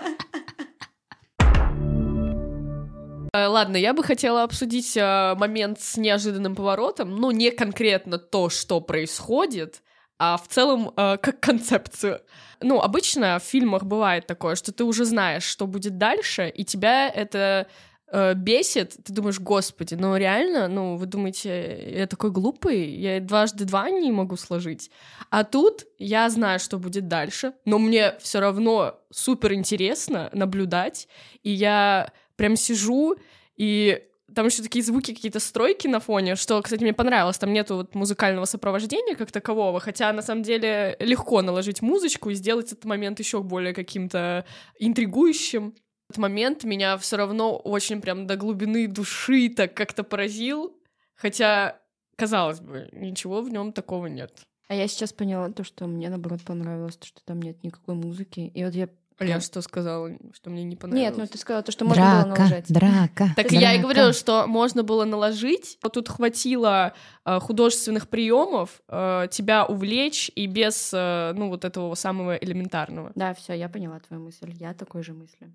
[3.35, 7.15] Ладно, я бы хотела обсудить э, момент с неожиданным поворотом.
[7.15, 9.81] Ну, не конкретно то, что происходит,
[10.17, 12.21] а в целом э, как концепцию.
[12.61, 17.09] Ну, обычно в фильмах бывает такое, что ты уже знаешь, что будет дальше, и тебя
[17.09, 17.67] это
[18.07, 18.95] э, бесит.
[19.03, 24.11] Ты думаешь, господи, ну реально, ну вы думаете, я такой глупый, я дважды два не
[24.13, 24.89] могу сложить.
[25.29, 31.09] А тут я знаю, что будет дальше, но мне все равно супер интересно наблюдать,
[31.43, 33.15] и я прям сижу
[33.55, 37.37] и там еще такие звуки, какие-то стройки на фоне, что, кстати, мне понравилось.
[37.37, 42.35] Там нету вот музыкального сопровождения как такового, хотя на самом деле легко наложить музычку и
[42.35, 44.45] сделать этот момент еще более каким-то
[44.79, 45.75] интригующим.
[46.09, 50.75] Этот момент меня все равно очень прям до глубины души так как-то поразил,
[51.15, 51.79] хотя,
[52.15, 54.45] казалось бы, ничего в нем такого нет.
[54.67, 58.39] А я сейчас поняла то, что мне, наоборот, понравилось, то, что там нет никакой музыки.
[58.39, 58.89] И вот я...
[59.17, 61.09] А я что сказала, что мне не понравилось?
[61.09, 62.73] Нет, ну ты сказала то, что можно было Драка, наложить.
[62.73, 63.29] драка.
[63.35, 65.77] Так я и говорила, что можно было наложить.
[65.81, 71.95] Вот тут хватило э, художественных приемов э, тебя увлечь и без, э, ну, вот этого
[71.95, 73.13] самого элементарного.
[73.15, 74.51] Да, все, я поняла твою мысль.
[74.59, 75.49] Я такой же мысли.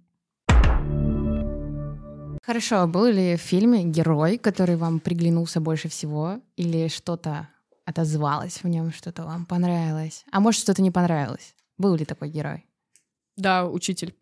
[2.42, 7.48] Хорошо, был ли в фильме герой, который вам приглянулся больше всего, или что-то
[7.84, 10.24] отозвалось в нем, что-то вам понравилось?
[10.32, 11.54] А может, что-то не понравилось?
[11.76, 12.64] Был ли такой герой?
[13.40, 14.14] Да, учитель.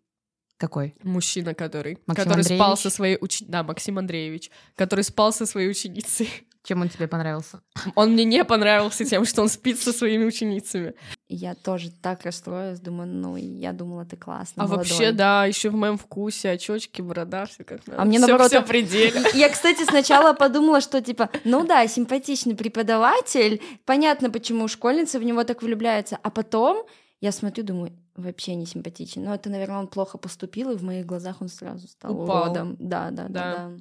[0.57, 0.93] Какой?
[1.03, 2.79] Мужчина, который, Максим который спал Андреевич?
[2.79, 3.41] со своей уч...
[3.47, 6.29] Да, Максим Андреевич, который спал со своей ученицей.
[6.63, 7.61] Чем он тебе понравился?
[7.95, 10.93] Он мне не понравился тем, что он спит со своими ученицами.
[11.29, 14.77] Я тоже так расстроилась, думаю, ну, я думала, ты классный, А молодой.
[14.85, 18.01] вообще, да, еще в моем вкусе очечки, борода, все как надо.
[18.01, 19.21] А мне Всё- наоборот, всё а- пределе.
[19.35, 25.45] Я, кстати, сначала подумала, что типа, ну да, симпатичный преподаватель, понятно, почему школьницы в него
[25.45, 26.85] так влюбляются, а потом
[27.21, 29.23] я смотрю, думаю, вообще не симпатичен.
[29.23, 32.43] Но это, наверное, он плохо поступил, и в моих глазах он сразу стал Упал.
[32.43, 32.75] уродом.
[32.79, 33.53] Да, да, да, Да.
[33.69, 33.71] да.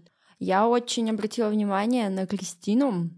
[0.41, 3.11] Я очень обратила внимание на Кристину.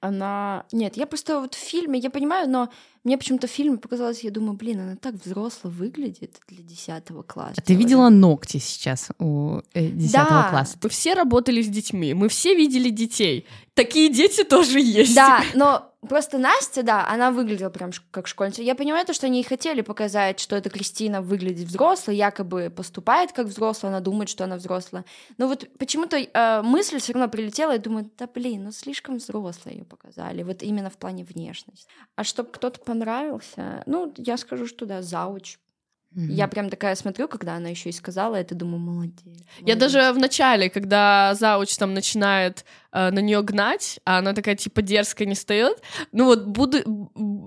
[0.00, 0.66] Она...
[0.70, 2.68] Нет, я просто вот в фильме, я понимаю, но
[3.04, 7.54] мне почему-то в фильме показалось, я думаю, блин, она так взросло выглядит для 10 класса.
[7.56, 10.48] А ты видела ногти сейчас у э, 10 Да.
[10.50, 10.76] класса?
[10.82, 13.46] Мы все работали с детьми, мы все видели детей.
[13.74, 15.14] Такие дети тоже есть.
[15.14, 18.62] Да, но просто Настя, да, она выглядела прям как школьница.
[18.62, 23.32] Я понимаю то, что они и хотели показать, что эта Кристина выглядит взрослой, якобы поступает
[23.32, 25.04] как взрослая, она думает, что она взрослая.
[25.38, 29.74] Но вот почему-то э, мысль все равно прилетела, и думаю, да блин, ну слишком взрослой
[29.74, 31.88] ее показали, вот именно в плане внешности.
[32.14, 35.58] А чтобы кто-то понравился, ну, я скажу, что да, зауч.
[36.14, 36.30] Мгм.
[36.30, 39.20] Я прям такая смотрю, когда она еще и сказала это, думаю, молодец.
[39.58, 39.78] Я молодец.
[39.78, 44.80] даже в начале, когда зауч там начинает э, на нее гнать, а она такая типа
[44.82, 45.82] дерзкая не встает.
[46.12, 46.78] Ну вот буду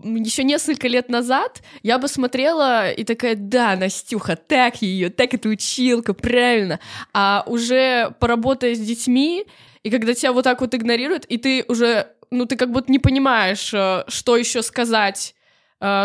[0.04, 5.48] еще несколько лет назад я бы смотрела и такая, да, Настюха, так ее, так это
[5.48, 6.80] училка, правильно.
[7.14, 9.46] А уже поработая с детьми
[9.84, 13.00] и когда тебя вот так вот игнорируют, и ты уже, ну ты как будто не
[13.00, 15.36] понимаешь, э, что еще сказать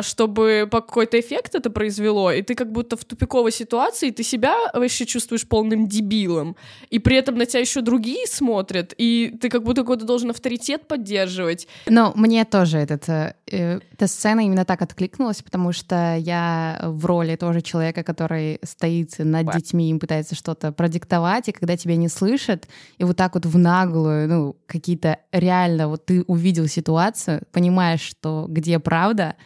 [0.03, 4.55] чтобы по какой-то эффект это произвело, и ты как будто в тупиковой ситуации, ты себя
[4.75, 6.57] вообще чувствуешь полным дебилом,
[6.91, 10.87] и при этом на тебя еще другие смотрят, и ты как будто какой-то должен авторитет
[10.87, 11.67] поддерживать.
[11.87, 17.07] Но мне тоже этот, э, э, эта сцена именно так откликнулась, потому что я в
[17.07, 19.53] роли тоже человека, который стоит над Ба.
[19.55, 23.59] детьми, им пытается что-то продиктовать, и когда тебя не слышат, и вот так вот в
[23.59, 29.37] наглую, ну, какие-то реально, вот ты увидел ситуацию, понимаешь, что где правда,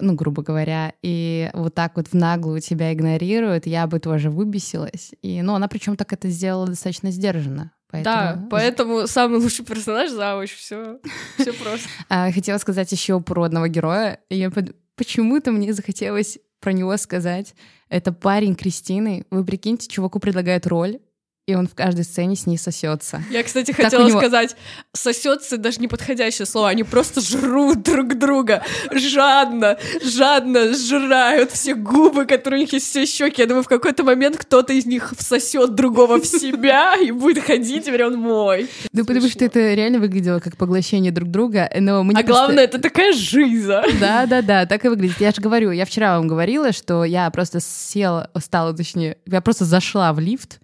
[0.00, 5.12] ну, грубо говоря, и вот так вот в наглую тебя игнорируют, я бы тоже выбесилась.
[5.22, 7.72] И, ну, она причем так это сделала достаточно сдержанно.
[7.92, 10.98] Да, Поэтому поэтому самый лучший персонаж завуч, все,
[11.38, 11.88] все просто.
[12.08, 14.20] А, хотела сказать еще про одного героя.
[14.30, 14.50] Я
[14.96, 17.54] Почему-то мне захотелось про него сказать.
[17.88, 19.26] Это парень Кристины.
[19.30, 21.00] Вы прикиньте, чуваку предлагают роль,
[21.46, 23.20] и он в каждой сцене с ней сосется.
[23.28, 24.54] Я, кстати, хотела него- сказать,
[24.92, 32.58] сосется даже неподходящее слово, они просто жрут друг друга, жадно, жадно сжирают все губы, которые
[32.58, 33.42] у них есть, все щеки.
[33.42, 37.86] Я думаю, в какой-то момент кто-то из них всосет другого в себя и будет ходить,
[37.86, 38.68] теперь он мой.
[38.92, 42.78] Да потому что это реально выглядело как поглощение друг друга, но мне А главное, это
[42.78, 43.82] такая жиза.
[43.98, 45.20] Да, да, да, так и выглядит.
[45.20, 49.64] Я же говорю, я вчера вам говорила, что я просто села, стала, точнее, я просто
[49.64, 50.60] зашла в лифт,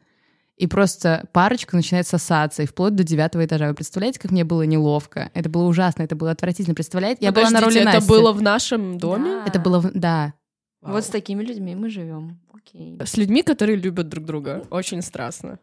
[0.59, 3.69] и просто парочка начинает сосаться, и вплоть до девятого этажа.
[3.69, 5.31] Вы представляете, как мне было неловко?
[5.33, 6.75] Это было ужасно, это было отвратительно.
[6.75, 7.25] Представляете?
[7.25, 8.09] Я была на роли Подождите, это Насти.
[8.09, 9.31] было в нашем доме?
[9.31, 9.45] Да.
[9.47, 10.35] Это было, в- да.
[10.81, 12.41] Вот с такими людьми мы живем.
[12.53, 12.99] Окей.
[13.05, 14.65] С людьми, которые любят друг друга.
[14.71, 15.59] Очень страстно.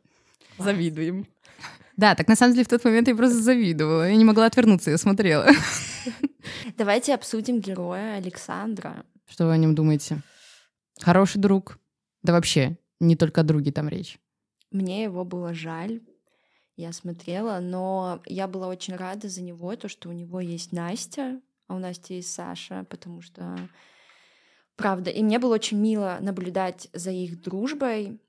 [0.58, 1.28] Завидуем.
[1.98, 4.10] Да, так на самом деле в тот момент я просто завидовала.
[4.10, 5.48] Я не могла отвернуться, я смотрела.
[6.78, 9.04] Давайте обсудим героя Александра.
[9.30, 10.22] Что вы о нем думаете?
[11.02, 11.80] Хороший друг.
[12.24, 14.20] Да вообще, не только о друге там речь.
[14.76, 16.02] Мне его было жаль.
[16.76, 21.40] Я смотрела, но я была очень рада за него, то, что у него есть Настя,
[21.68, 23.58] а у Насти есть Саша, потому что
[24.76, 25.12] правда.
[25.12, 28.20] И мне было очень мило наблюдать за их дружбой,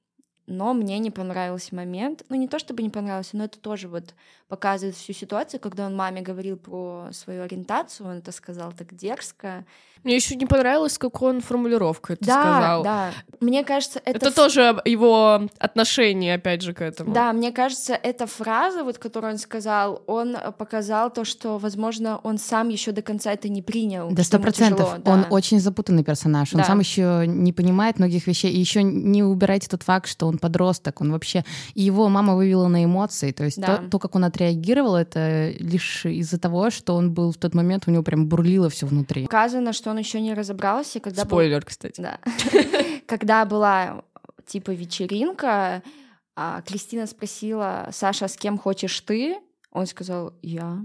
[0.47, 2.25] но мне не понравился момент.
[2.29, 4.15] Ну, не то чтобы не понравился, но это тоже вот
[4.49, 9.65] показывает всю ситуацию, когда он маме говорил про свою ориентацию, он это сказал так дерзко.
[10.05, 12.83] Мне еще не понравилось, как он формулировку это да, сказал.
[12.85, 13.11] да.
[13.41, 17.13] Мне кажется, это, Это тоже его отношение, опять же, к этому.
[17.13, 22.39] Да, мне кажется, эта фраза, вот, которую он сказал, он показал то, что, возможно, он
[22.39, 24.09] сам еще до конца это не принял.
[24.13, 24.87] Да, сто процентов.
[24.87, 25.11] тяжело, да.
[25.13, 26.55] Он очень запутанный персонаж.
[26.55, 26.67] Он Да.
[26.67, 28.53] сам еще не понимает многих вещей.
[28.53, 31.01] И еще не убирайте тот факт, что он подросток.
[31.01, 31.45] Он вообще...
[31.75, 33.33] И его мама вывела на эмоции.
[33.33, 33.77] То есть Да.
[33.79, 37.85] то, то, как он отреагировал, это лишь из-за того, что он был в тот момент,
[37.87, 39.25] у него прям бурлило все внутри.
[39.25, 42.01] Показано, что он еще не разобрался, когда был- Спойлер, кстати.
[42.01, 42.19] Да.
[43.07, 44.03] Когда была
[44.47, 45.83] типа вечеринка,
[46.35, 49.37] а Кристина спросила, Саша, а с кем хочешь ты?
[49.73, 50.79] Он сказал, я.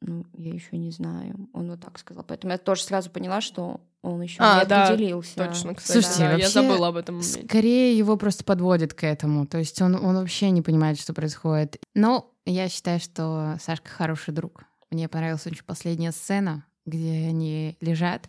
[0.00, 1.48] Ну, я еще не знаю.
[1.52, 2.24] Он вот так сказал.
[2.24, 5.34] Поэтому я тоже сразу поняла, что он еще А, не да, определился.
[5.34, 5.92] Точно, кстати.
[5.92, 7.44] Слушайте, да, я вообще, забыла об этом моменте.
[7.44, 9.46] Скорее его просто подводит к этому.
[9.46, 11.78] То есть он, он вообще не понимает, что происходит.
[11.94, 14.62] Но я считаю, что Сашка хороший друг.
[14.90, 18.28] Мне понравилась очень последняя сцена, где они лежат.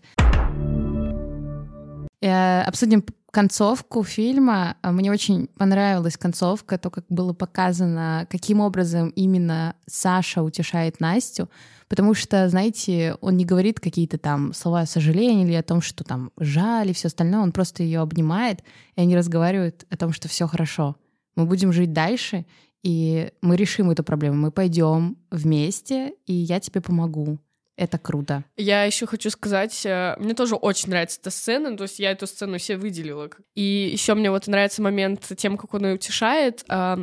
[2.22, 4.78] Э, Обсудим концовку фильма.
[4.82, 11.50] А Мне очень понравилась концовка, то, как было показано, каким образом именно Саша утешает Настю.
[11.88, 16.32] Потому что, знаете, он не говорит какие-то там слова сожаления или о том, что там
[16.38, 17.42] жаль и все остальное.
[17.42, 18.60] Он просто ее обнимает,
[18.96, 20.96] и они разговаривают о том, что все хорошо.
[21.36, 22.46] Мы будем жить дальше,
[22.84, 24.36] и мы решим эту проблему.
[24.36, 27.40] Мы пойдем вместе, и я тебе помогу.
[27.80, 28.44] Это круто.
[28.58, 32.28] Я еще хочу сказать, э, мне тоже очень нравится эта сцена, то есть я эту
[32.28, 33.30] сцену себе выделила.
[33.56, 36.66] И еще мне вот нравится момент тем, как он ее утешает.
[36.68, 37.00] а,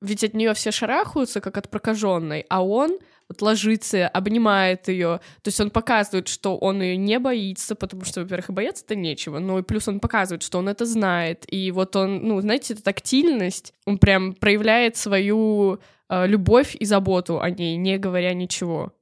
[0.00, 5.20] Ведь от нее все шарахаются, как от прокаженной, а он вот ложится, обнимает ее.
[5.42, 9.38] То есть он показывает, что он ее не боится, потому что, во-первых, и бояться-то нечего,
[9.38, 11.44] но и плюс он показывает, что он это знает.
[11.46, 17.40] И вот он, ну, знаете, эта тактильность, он прям проявляет свою э, любовь и заботу
[17.40, 18.92] о ней, не говоря ничего.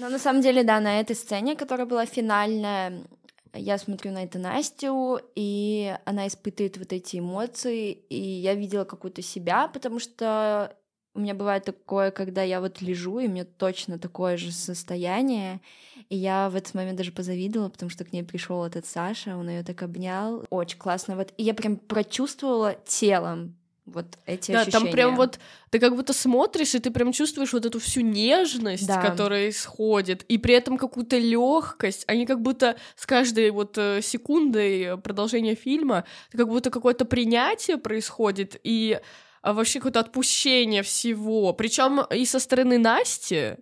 [0.00, 3.04] Но на самом деле, да, на этой сцене, которая была финальная,
[3.52, 9.20] я смотрю на это Настю, и она испытывает вот эти эмоции, и я видела какую-то
[9.20, 10.74] себя, потому что
[11.14, 15.60] у меня бывает такое, когда я вот лежу, и меня точно такое же состояние,
[16.08, 19.50] и я в этот момент даже позавидовала, потому что к ней пришел этот Саша, он
[19.50, 23.59] ее так обнял, очень классно, вот, и я прям прочувствовала телом
[23.94, 24.84] вот эти Да, ощущения.
[24.84, 25.38] там прям вот
[25.70, 29.00] ты как будто смотришь, и ты прям чувствуешь вот эту всю нежность, Да.
[29.00, 32.04] которая исходит, и при этом какую-то легкость.
[32.06, 38.58] Они как будто с каждой вот э, секундой продолжения фильма как будто какое-то принятие происходит
[38.64, 38.98] и
[39.42, 41.52] а, вообще какое-то отпущение всего.
[41.52, 43.54] Причем и со стороны Насти.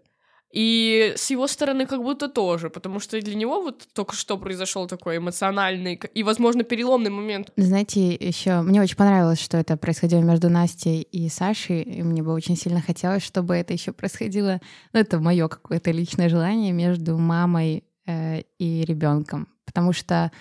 [0.50, 4.87] И с его стороны как будто тоже, потому что для него вот только что произошел
[4.87, 7.52] такой эмоциональный и, возможно, переломный момент.
[7.56, 11.82] Знаете, еще мне очень понравилось, что это происходило между Настей и Сашей.
[11.82, 14.61] И мне бы очень сильно хотелось, чтобы это еще происходило.
[14.94, 19.48] Ну, это мое какое-то личное желание между мамой э, и ребенком.
[19.66, 20.32] Потому что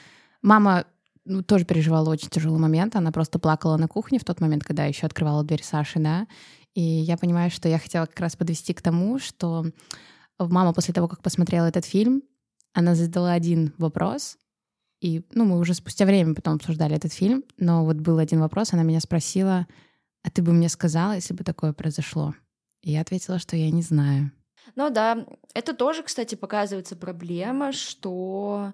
[0.42, 0.86] мама
[1.26, 2.96] ну, тоже переживала очень тяжелый момент.
[2.96, 6.28] Она просто плакала на кухне в тот момент, когда еще открывала дверь Саши, да.
[6.78, 9.66] И я понимаю, что я хотела как раз подвести к тому, что
[10.38, 12.22] мама после того, как посмотрела этот фильм,
[12.72, 14.38] она задала один вопрос,
[15.02, 18.74] и, ну, мы уже спустя время потом обсуждали этот фильм, но вот был один вопрос,
[18.74, 19.66] она меня спросила,
[20.22, 22.36] а ты бы мне сказала, если бы такое произошло?
[22.84, 24.32] И я ответила, что я не знаю.
[24.76, 28.72] Ну да, это тоже, кстати, показывается проблема, что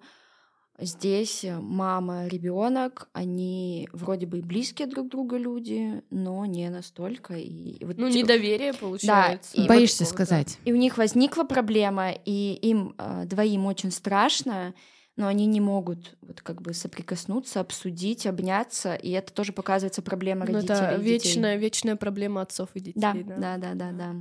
[0.80, 7.36] здесь мама, ребенок, они вроде бы и близкие друг друга люди, но не настолько.
[7.36, 9.56] И вот Ну, те- недоверие получается.
[9.56, 10.10] и вот Боишься да.
[10.10, 10.58] сказать?
[10.66, 14.74] И у них возникла проблема, и им э, двоим очень страшно,
[15.16, 20.46] но они не могут вот как бы соприкоснуться, обсудить, обняться, и это тоже показывается проблема
[20.48, 20.78] Ну, родителей.
[20.80, 21.12] это и детей.
[21.14, 23.00] вечная, вечная проблема отцов и детей.
[23.00, 23.38] Да, да.
[23.38, 24.16] да, да, да, да.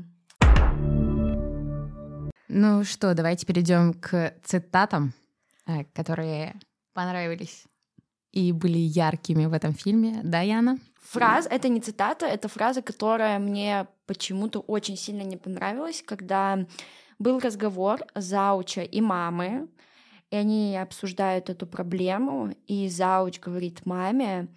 [2.48, 5.21] Ну что, давайте перейдем к цитатам, э,
[5.94, 6.54] которые
[6.92, 7.64] понравились
[8.32, 10.20] и были яркими в этом фильме.
[10.24, 10.78] Да, Яна?
[11.00, 16.66] Фраза, это не цитата, это фраза, которая мне почему-то очень сильно не понравилась, когда
[17.18, 19.68] был разговор зауча и мамы,
[20.30, 24.48] и они обсуждают эту проблему, и зауч говорит маме,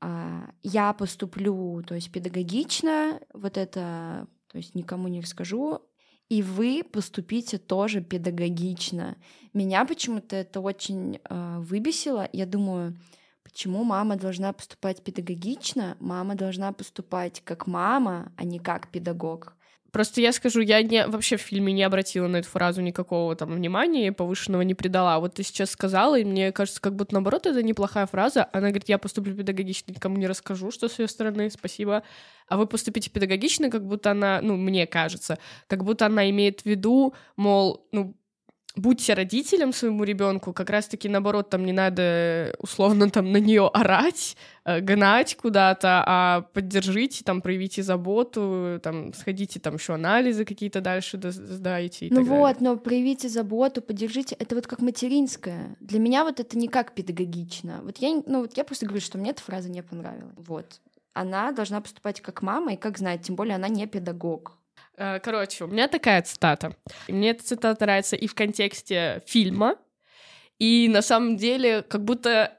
[0.00, 5.82] а, я поступлю, то есть педагогично, вот это, то есть никому не расскажу,
[6.32, 9.18] и вы поступите тоже педагогично.
[9.52, 12.26] Меня почему-то это очень э, выбесило.
[12.32, 12.96] Я думаю,
[13.42, 15.94] почему мама должна поступать педагогично?
[16.00, 19.54] Мама должна поступать как мама, а не как педагог.
[19.92, 23.52] Просто я скажу, я не, вообще в фильме не обратила на эту фразу никакого там
[23.52, 25.18] внимания, повышенного не придала.
[25.20, 28.48] Вот ты сейчас сказала, и мне кажется, как будто наоборот, это неплохая фраза.
[28.52, 32.04] Она говорит, я поступлю педагогично, никому не расскажу, что с ее стороны, спасибо.
[32.48, 36.66] А вы поступите педагогично, как будто она, ну, мне кажется, как будто она имеет в
[36.66, 38.16] виду, мол, ну,
[38.76, 44.36] будьте родителем своему ребенку, как раз-таки наоборот, там не надо условно там на нее орать,
[44.64, 51.18] э, гнать куда-то, а поддержите, там проявите заботу, там сходите, там еще анализы какие-то дальше
[51.18, 52.06] да- сдайте.
[52.06, 52.40] И ну так далее.
[52.40, 54.36] вот, но проявите заботу, поддержите.
[54.38, 55.76] Это вот как материнское.
[55.80, 57.80] Для меня вот это не как педагогично.
[57.82, 60.32] Вот я, ну вот я просто говорю, что мне эта фраза не понравилась.
[60.36, 60.80] Вот.
[61.14, 64.56] Она должна поступать как мама и как знать, тем более она не педагог.
[64.96, 66.76] Э, Короче, у меня такая цитата.
[67.06, 69.76] И мне эта цитата нравится и в контексте фильма,
[70.58, 72.56] и на самом деле как будто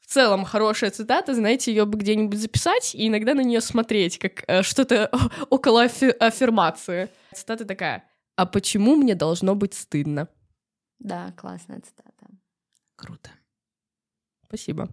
[0.00, 4.44] в целом хорошая цитата, знаете, ее бы где-нибудь записать и иногда на нее смотреть, как
[4.46, 5.10] э, что-то
[5.50, 7.08] около афи- аффирмации.
[7.34, 8.04] Цитата такая.
[8.36, 10.28] А почему мне должно быть стыдно?
[10.98, 12.26] Да, классная цитата.
[12.96, 13.30] Круто.
[14.46, 14.88] Спасибо.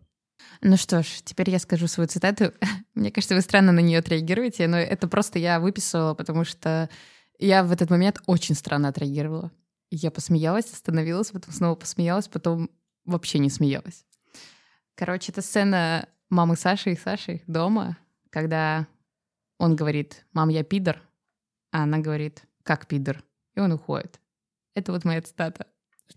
[0.61, 2.53] Ну что ж, теперь я скажу свою цитату.
[2.93, 6.89] Мне кажется, вы странно на нее отреагируете, но это просто я выписывала, потому что
[7.37, 9.51] я в этот момент очень странно отреагировала.
[9.91, 12.69] Я посмеялась, остановилась, потом снова посмеялась, потом
[13.05, 14.05] вообще не смеялась.
[14.95, 17.97] Короче, это сцена мамы Саши и Саши дома,
[18.29, 18.87] когда
[19.57, 21.01] он говорит, мам, я пидор,
[21.71, 23.23] а она говорит, как пидор,
[23.55, 24.19] и он уходит.
[24.75, 25.67] Это вот моя цитата.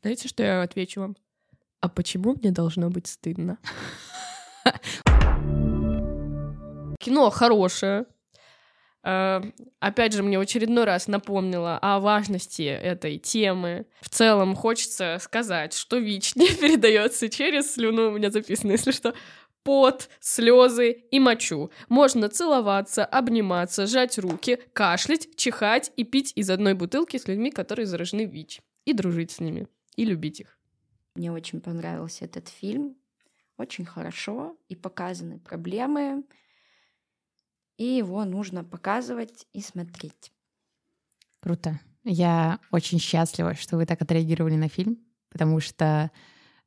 [0.01, 1.17] Знаете, что я отвечу вам?
[1.83, 3.59] А почему мне должно быть стыдно?
[7.01, 8.07] Кино хорошее.
[9.03, 9.43] Э,
[9.81, 13.87] опять же, мне в очередной раз напомнило о важности этой темы.
[14.01, 19.13] В целом, хочется сказать, что ВИЧ не передается через слюну, у меня записано, если что,
[19.65, 21.73] пот, слезы и мочу.
[21.89, 27.87] Можно целоваться, обниматься, сжать руки, кашлять, чихать и пить из одной бутылки с людьми, которые
[27.87, 28.61] заражены ВИЧ.
[28.85, 29.67] И дружить с ними.
[29.97, 30.62] И любить их.
[31.15, 32.97] Мне очень понравился этот фильм.
[33.57, 34.57] Очень хорошо.
[34.69, 36.25] И показаны проблемы.
[37.77, 40.33] И его нужно показывать и смотреть.
[41.41, 41.81] Круто.
[42.05, 44.99] Я очень счастлива, что вы так отреагировали на фильм,
[45.31, 46.11] потому что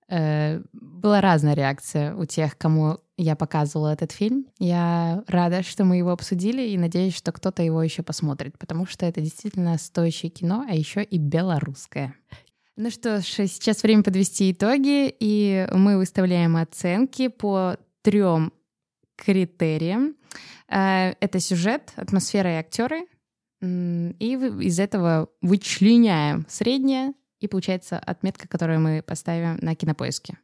[0.08, 4.46] Э, была разная реакция у тех, кому я показывала этот фильм.
[4.60, 9.06] Я рада, что мы его обсудили, и надеюсь, что кто-то его еще посмотрит, потому что
[9.06, 12.14] это действительно стоящее кино, а еще и белорусское.
[12.78, 18.52] Ну что ж, сейчас время подвести итоги, и мы выставляем оценки по трем
[19.16, 20.18] критериям.
[20.68, 23.08] Э, это сюжет, атмосфера и актеры.
[23.62, 30.38] И из этого вычленяем среднее, и получается отметка, которую мы поставим на кинопоиске.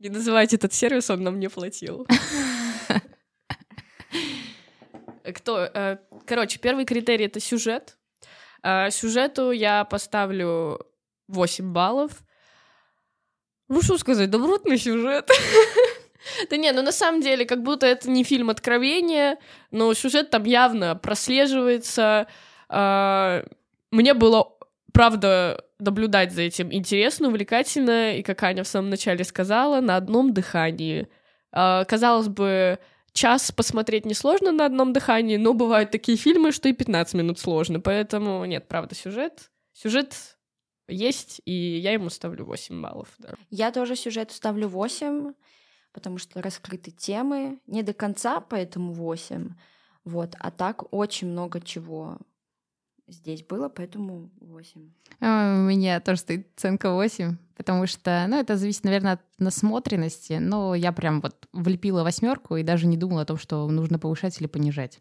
[0.00, 2.06] Не называйте этот сервис, он нам не платил.
[5.34, 5.64] Кто?
[5.64, 7.96] Э, короче, первый критерий— это сюжет.
[8.62, 10.91] Э, сюжету я поставлю
[11.28, 12.22] 8 баллов.
[13.68, 15.30] Ну, что сказать, добротный сюжет.
[16.48, 19.38] Да не, ну на самом деле, как будто это не фильм откровения,
[19.72, 22.28] но сюжет там явно прослеживается.
[22.68, 23.42] Э,
[23.90, 24.56] мне было,
[24.92, 30.32] правда, наблюдать за этим интересно, увлекательно, и, как Аня в самом начале сказала, на одном
[30.32, 31.08] дыхании.
[31.50, 32.78] А, казалось бы,
[33.12, 37.80] час посмотреть несложно на одном дыхании, но бывают такие фильмы, что и 15 минут сложно,
[37.80, 39.50] поэтому нет, правда, сюжет.
[39.72, 40.14] Сюжет
[40.88, 43.08] есть, и я ему ставлю 8 баллов.
[43.18, 43.34] Да.
[43.50, 45.32] Я тоже сюжету ставлю 8,
[45.92, 49.54] потому что раскрыты темы, не до конца, поэтому 8.
[50.04, 52.18] Вот, а так очень много чего
[53.06, 54.90] здесь было, поэтому 8.
[55.20, 60.34] А, у меня тоже стоит оценка 8, потому что, ну, это зависит, наверное, от насмотренности,
[60.34, 64.40] но я прям вот влепила восьмерку и даже не думала о том, что нужно повышать
[64.40, 65.00] или понижать.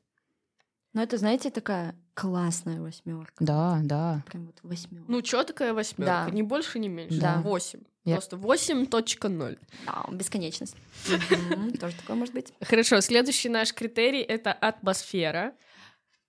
[0.93, 3.34] Ну, это, знаете, такая классная восьмерка.
[3.39, 4.24] Да, да.
[4.28, 5.05] Прям вот восьмерка.
[5.12, 6.26] Ну, что такая восьмерка?
[6.28, 6.32] Да.
[6.32, 7.20] Ни больше, ни меньше.
[7.20, 7.41] Да.
[7.41, 7.82] Восемь.
[8.03, 9.59] Я- Просто 8.0.
[9.86, 10.76] Да, бесконечность.
[11.80, 12.51] Тоже такое может быть.
[12.62, 15.53] Хорошо, следующий наш критерий— это атмосфера.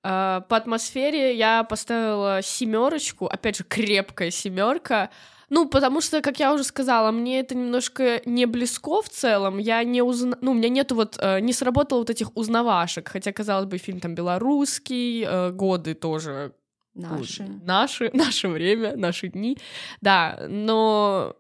[0.02, 5.10] А, По атмосфере я поставила семерочку, опять же, крепкая семерка.
[5.54, 9.58] Ну, потому что, как я уже сказала, мне это немножко не близко в целом.
[9.58, 10.38] Я не узна...
[10.40, 11.18] Ну, у меня нету вот...
[11.20, 13.10] э, Не сработало вот этих узнавашек.
[13.10, 16.54] Хотя, казалось бы, фильм там белорусский, э, годы тоже
[16.94, 17.42] Наши.
[17.64, 19.58] Наши, наше время, наши дни.
[20.00, 21.36] Да, но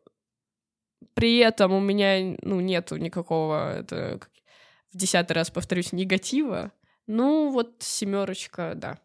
[1.14, 4.20] при этом у меня, ну, нету никакого, это,
[4.92, 6.70] в десятый раз повторюсь, негатива.
[7.06, 8.98] Ну, вот семерочка, да.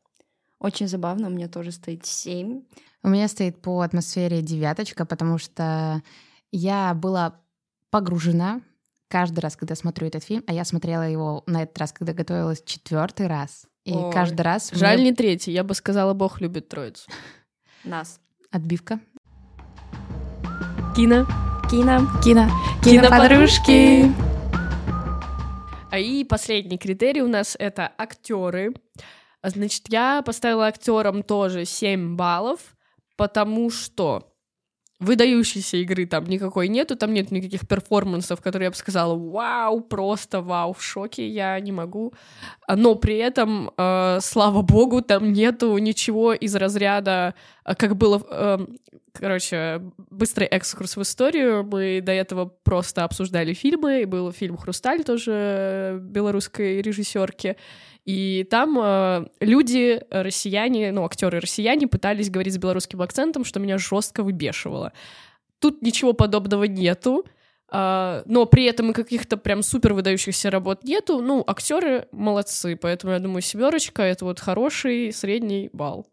[0.59, 2.63] Очень забавно, у меня тоже стоит 7.
[3.07, 6.03] У меня стоит по атмосфере девяточка, потому что
[6.51, 7.39] я была
[7.89, 8.59] погружена
[9.07, 12.61] каждый раз, когда смотрю этот фильм, а я смотрела его на этот раз, когда готовилась
[12.65, 13.65] четвертый раз.
[13.85, 15.53] И Ой, каждый раз мне Жаль, не третий.
[15.53, 17.09] Я бы сказала, Бог любит троицу.
[17.85, 18.19] Нас.
[18.51, 18.99] отбивка.
[20.93, 21.25] Кино.
[21.71, 22.09] Кино.
[22.21, 22.49] Кино.
[22.83, 24.11] Киноподружки.
[25.91, 28.73] А и последний критерий у нас это актеры.
[29.41, 32.75] Значит, я поставила актерам тоже 7 баллов,
[33.17, 34.31] потому что
[34.99, 40.41] выдающейся игры там никакой нету, там нет никаких перформансов, которые я бы сказала, вау, просто
[40.41, 42.13] вау, в шоке, я не могу.
[42.67, 48.21] А, Но при этом, э, слава богу, там нету ничего из разряда, э, как было,
[48.29, 48.57] э,
[49.19, 51.63] короче, быстрый экскурс в историю.
[51.63, 57.57] Мы до этого просто обсуждали фильмы, был фильм «Хрусталь» тоже белорусской режиссерки.
[58.05, 63.59] И там э, люди, э, россияне, ну, актеры россияне пытались говорить с белорусским акцентом, что
[63.59, 64.93] меня жестко выбешивало.
[65.59, 67.25] Тут ничего подобного нету,
[67.69, 71.21] а, но при этом и каких-то прям супер выдающихся работ нету.
[71.21, 76.07] Ну, актеры молодцы, поэтому я думаю, семерочка это вот хороший средний балл.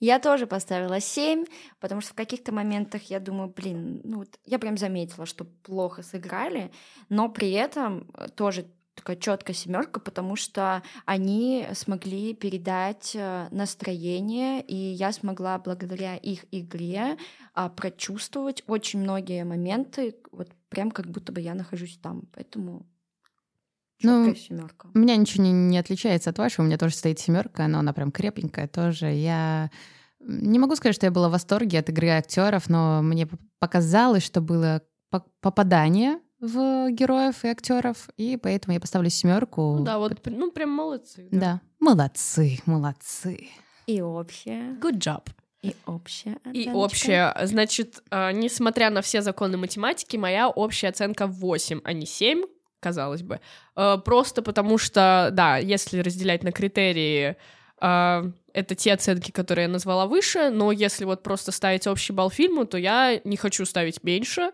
[0.00, 1.44] Я тоже поставила 7,
[1.80, 6.02] потому что в каких-то моментах я думаю, блин, ну вот я прям заметила, что плохо
[6.02, 6.70] сыграли,
[7.08, 14.60] но при этом э, тоже такая четкая семерка, потому что они смогли передать э, настроение,
[14.62, 17.16] и я смогла благодаря их игре
[17.54, 22.86] а, прочувствовать очень многие моменты, вот прям как будто бы я нахожусь там, поэтому
[24.02, 24.88] Ну, семерка.
[24.94, 27.92] У меня ничего не, не отличается от вашего, у меня тоже стоит семерка, но она
[27.92, 29.06] прям крепенькая тоже.
[29.12, 29.70] Я
[30.20, 33.28] не могу сказать, что я была в восторге от игры актеров, но мне
[33.58, 39.76] показалось, что было по- попадание в героев и актеров, и поэтому я поставлю семерку.
[39.78, 41.28] Ну да, вот, ну прям молодцы.
[41.32, 41.60] Да.
[41.80, 43.48] Молодцы, молодцы.
[43.86, 45.26] И общее, Good job.
[45.62, 46.34] и общее.
[46.44, 46.76] И оценочка.
[46.76, 52.44] общая, значит, э, несмотря на все законы математики, моя общая оценка 8, а не 7,
[52.80, 53.40] казалось бы.
[53.76, 57.36] Э, Просто потому что, да, если разделять на критерии,
[57.80, 58.22] э,
[58.52, 62.64] это те оценки, которые я назвала выше, но если вот просто ставить общий балл фильму,
[62.64, 64.50] то я не хочу ставить меньше,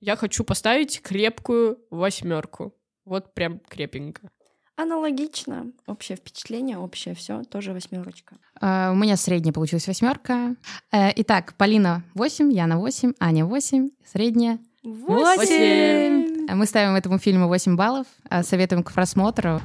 [0.00, 2.74] я хочу поставить крепкую восьмерку.
[3.04, 4.30] Вот прям крепенько.
[4.76, 5.66] Аналогично.
[5.86, 8.36] Общее впечатление, общее все, тоже восьмерочка.
[8.60, 10.56] А, У меня средняя получилась восьмерка.
[10.90, 14.58] Э, Итак, Полина 8, Яна 8, Аня 8, средняя.
[14.82, 16.46] Восемь.
[16.52, 19.60] Мы ставим этому фильму 8 баллов, а советуем к просмотру.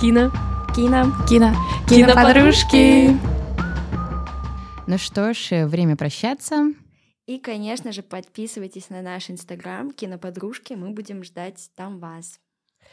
[0.00, 0.30] Кино.
[0.76, 1.12] Кино.
[1.28, 1.52] Кино.
[1.88, 3.16] Киноподружки.
[4.86, 6.72] Ну что ж, э, время прощаться.
[7.26, 12.38] И, конечно же, подписывайтесь на наш инстаграм Киноподружки, мы будем ждать там вас.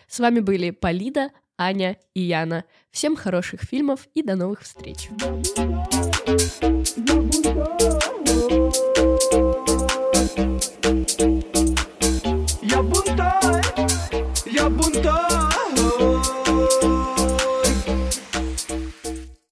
[0.07, 2.63] С вами были Полида, Аня и Яна.
[2.89, 5.09] Всем хороших фильмов и до новых встреч.
[6.61, 7.88] Thank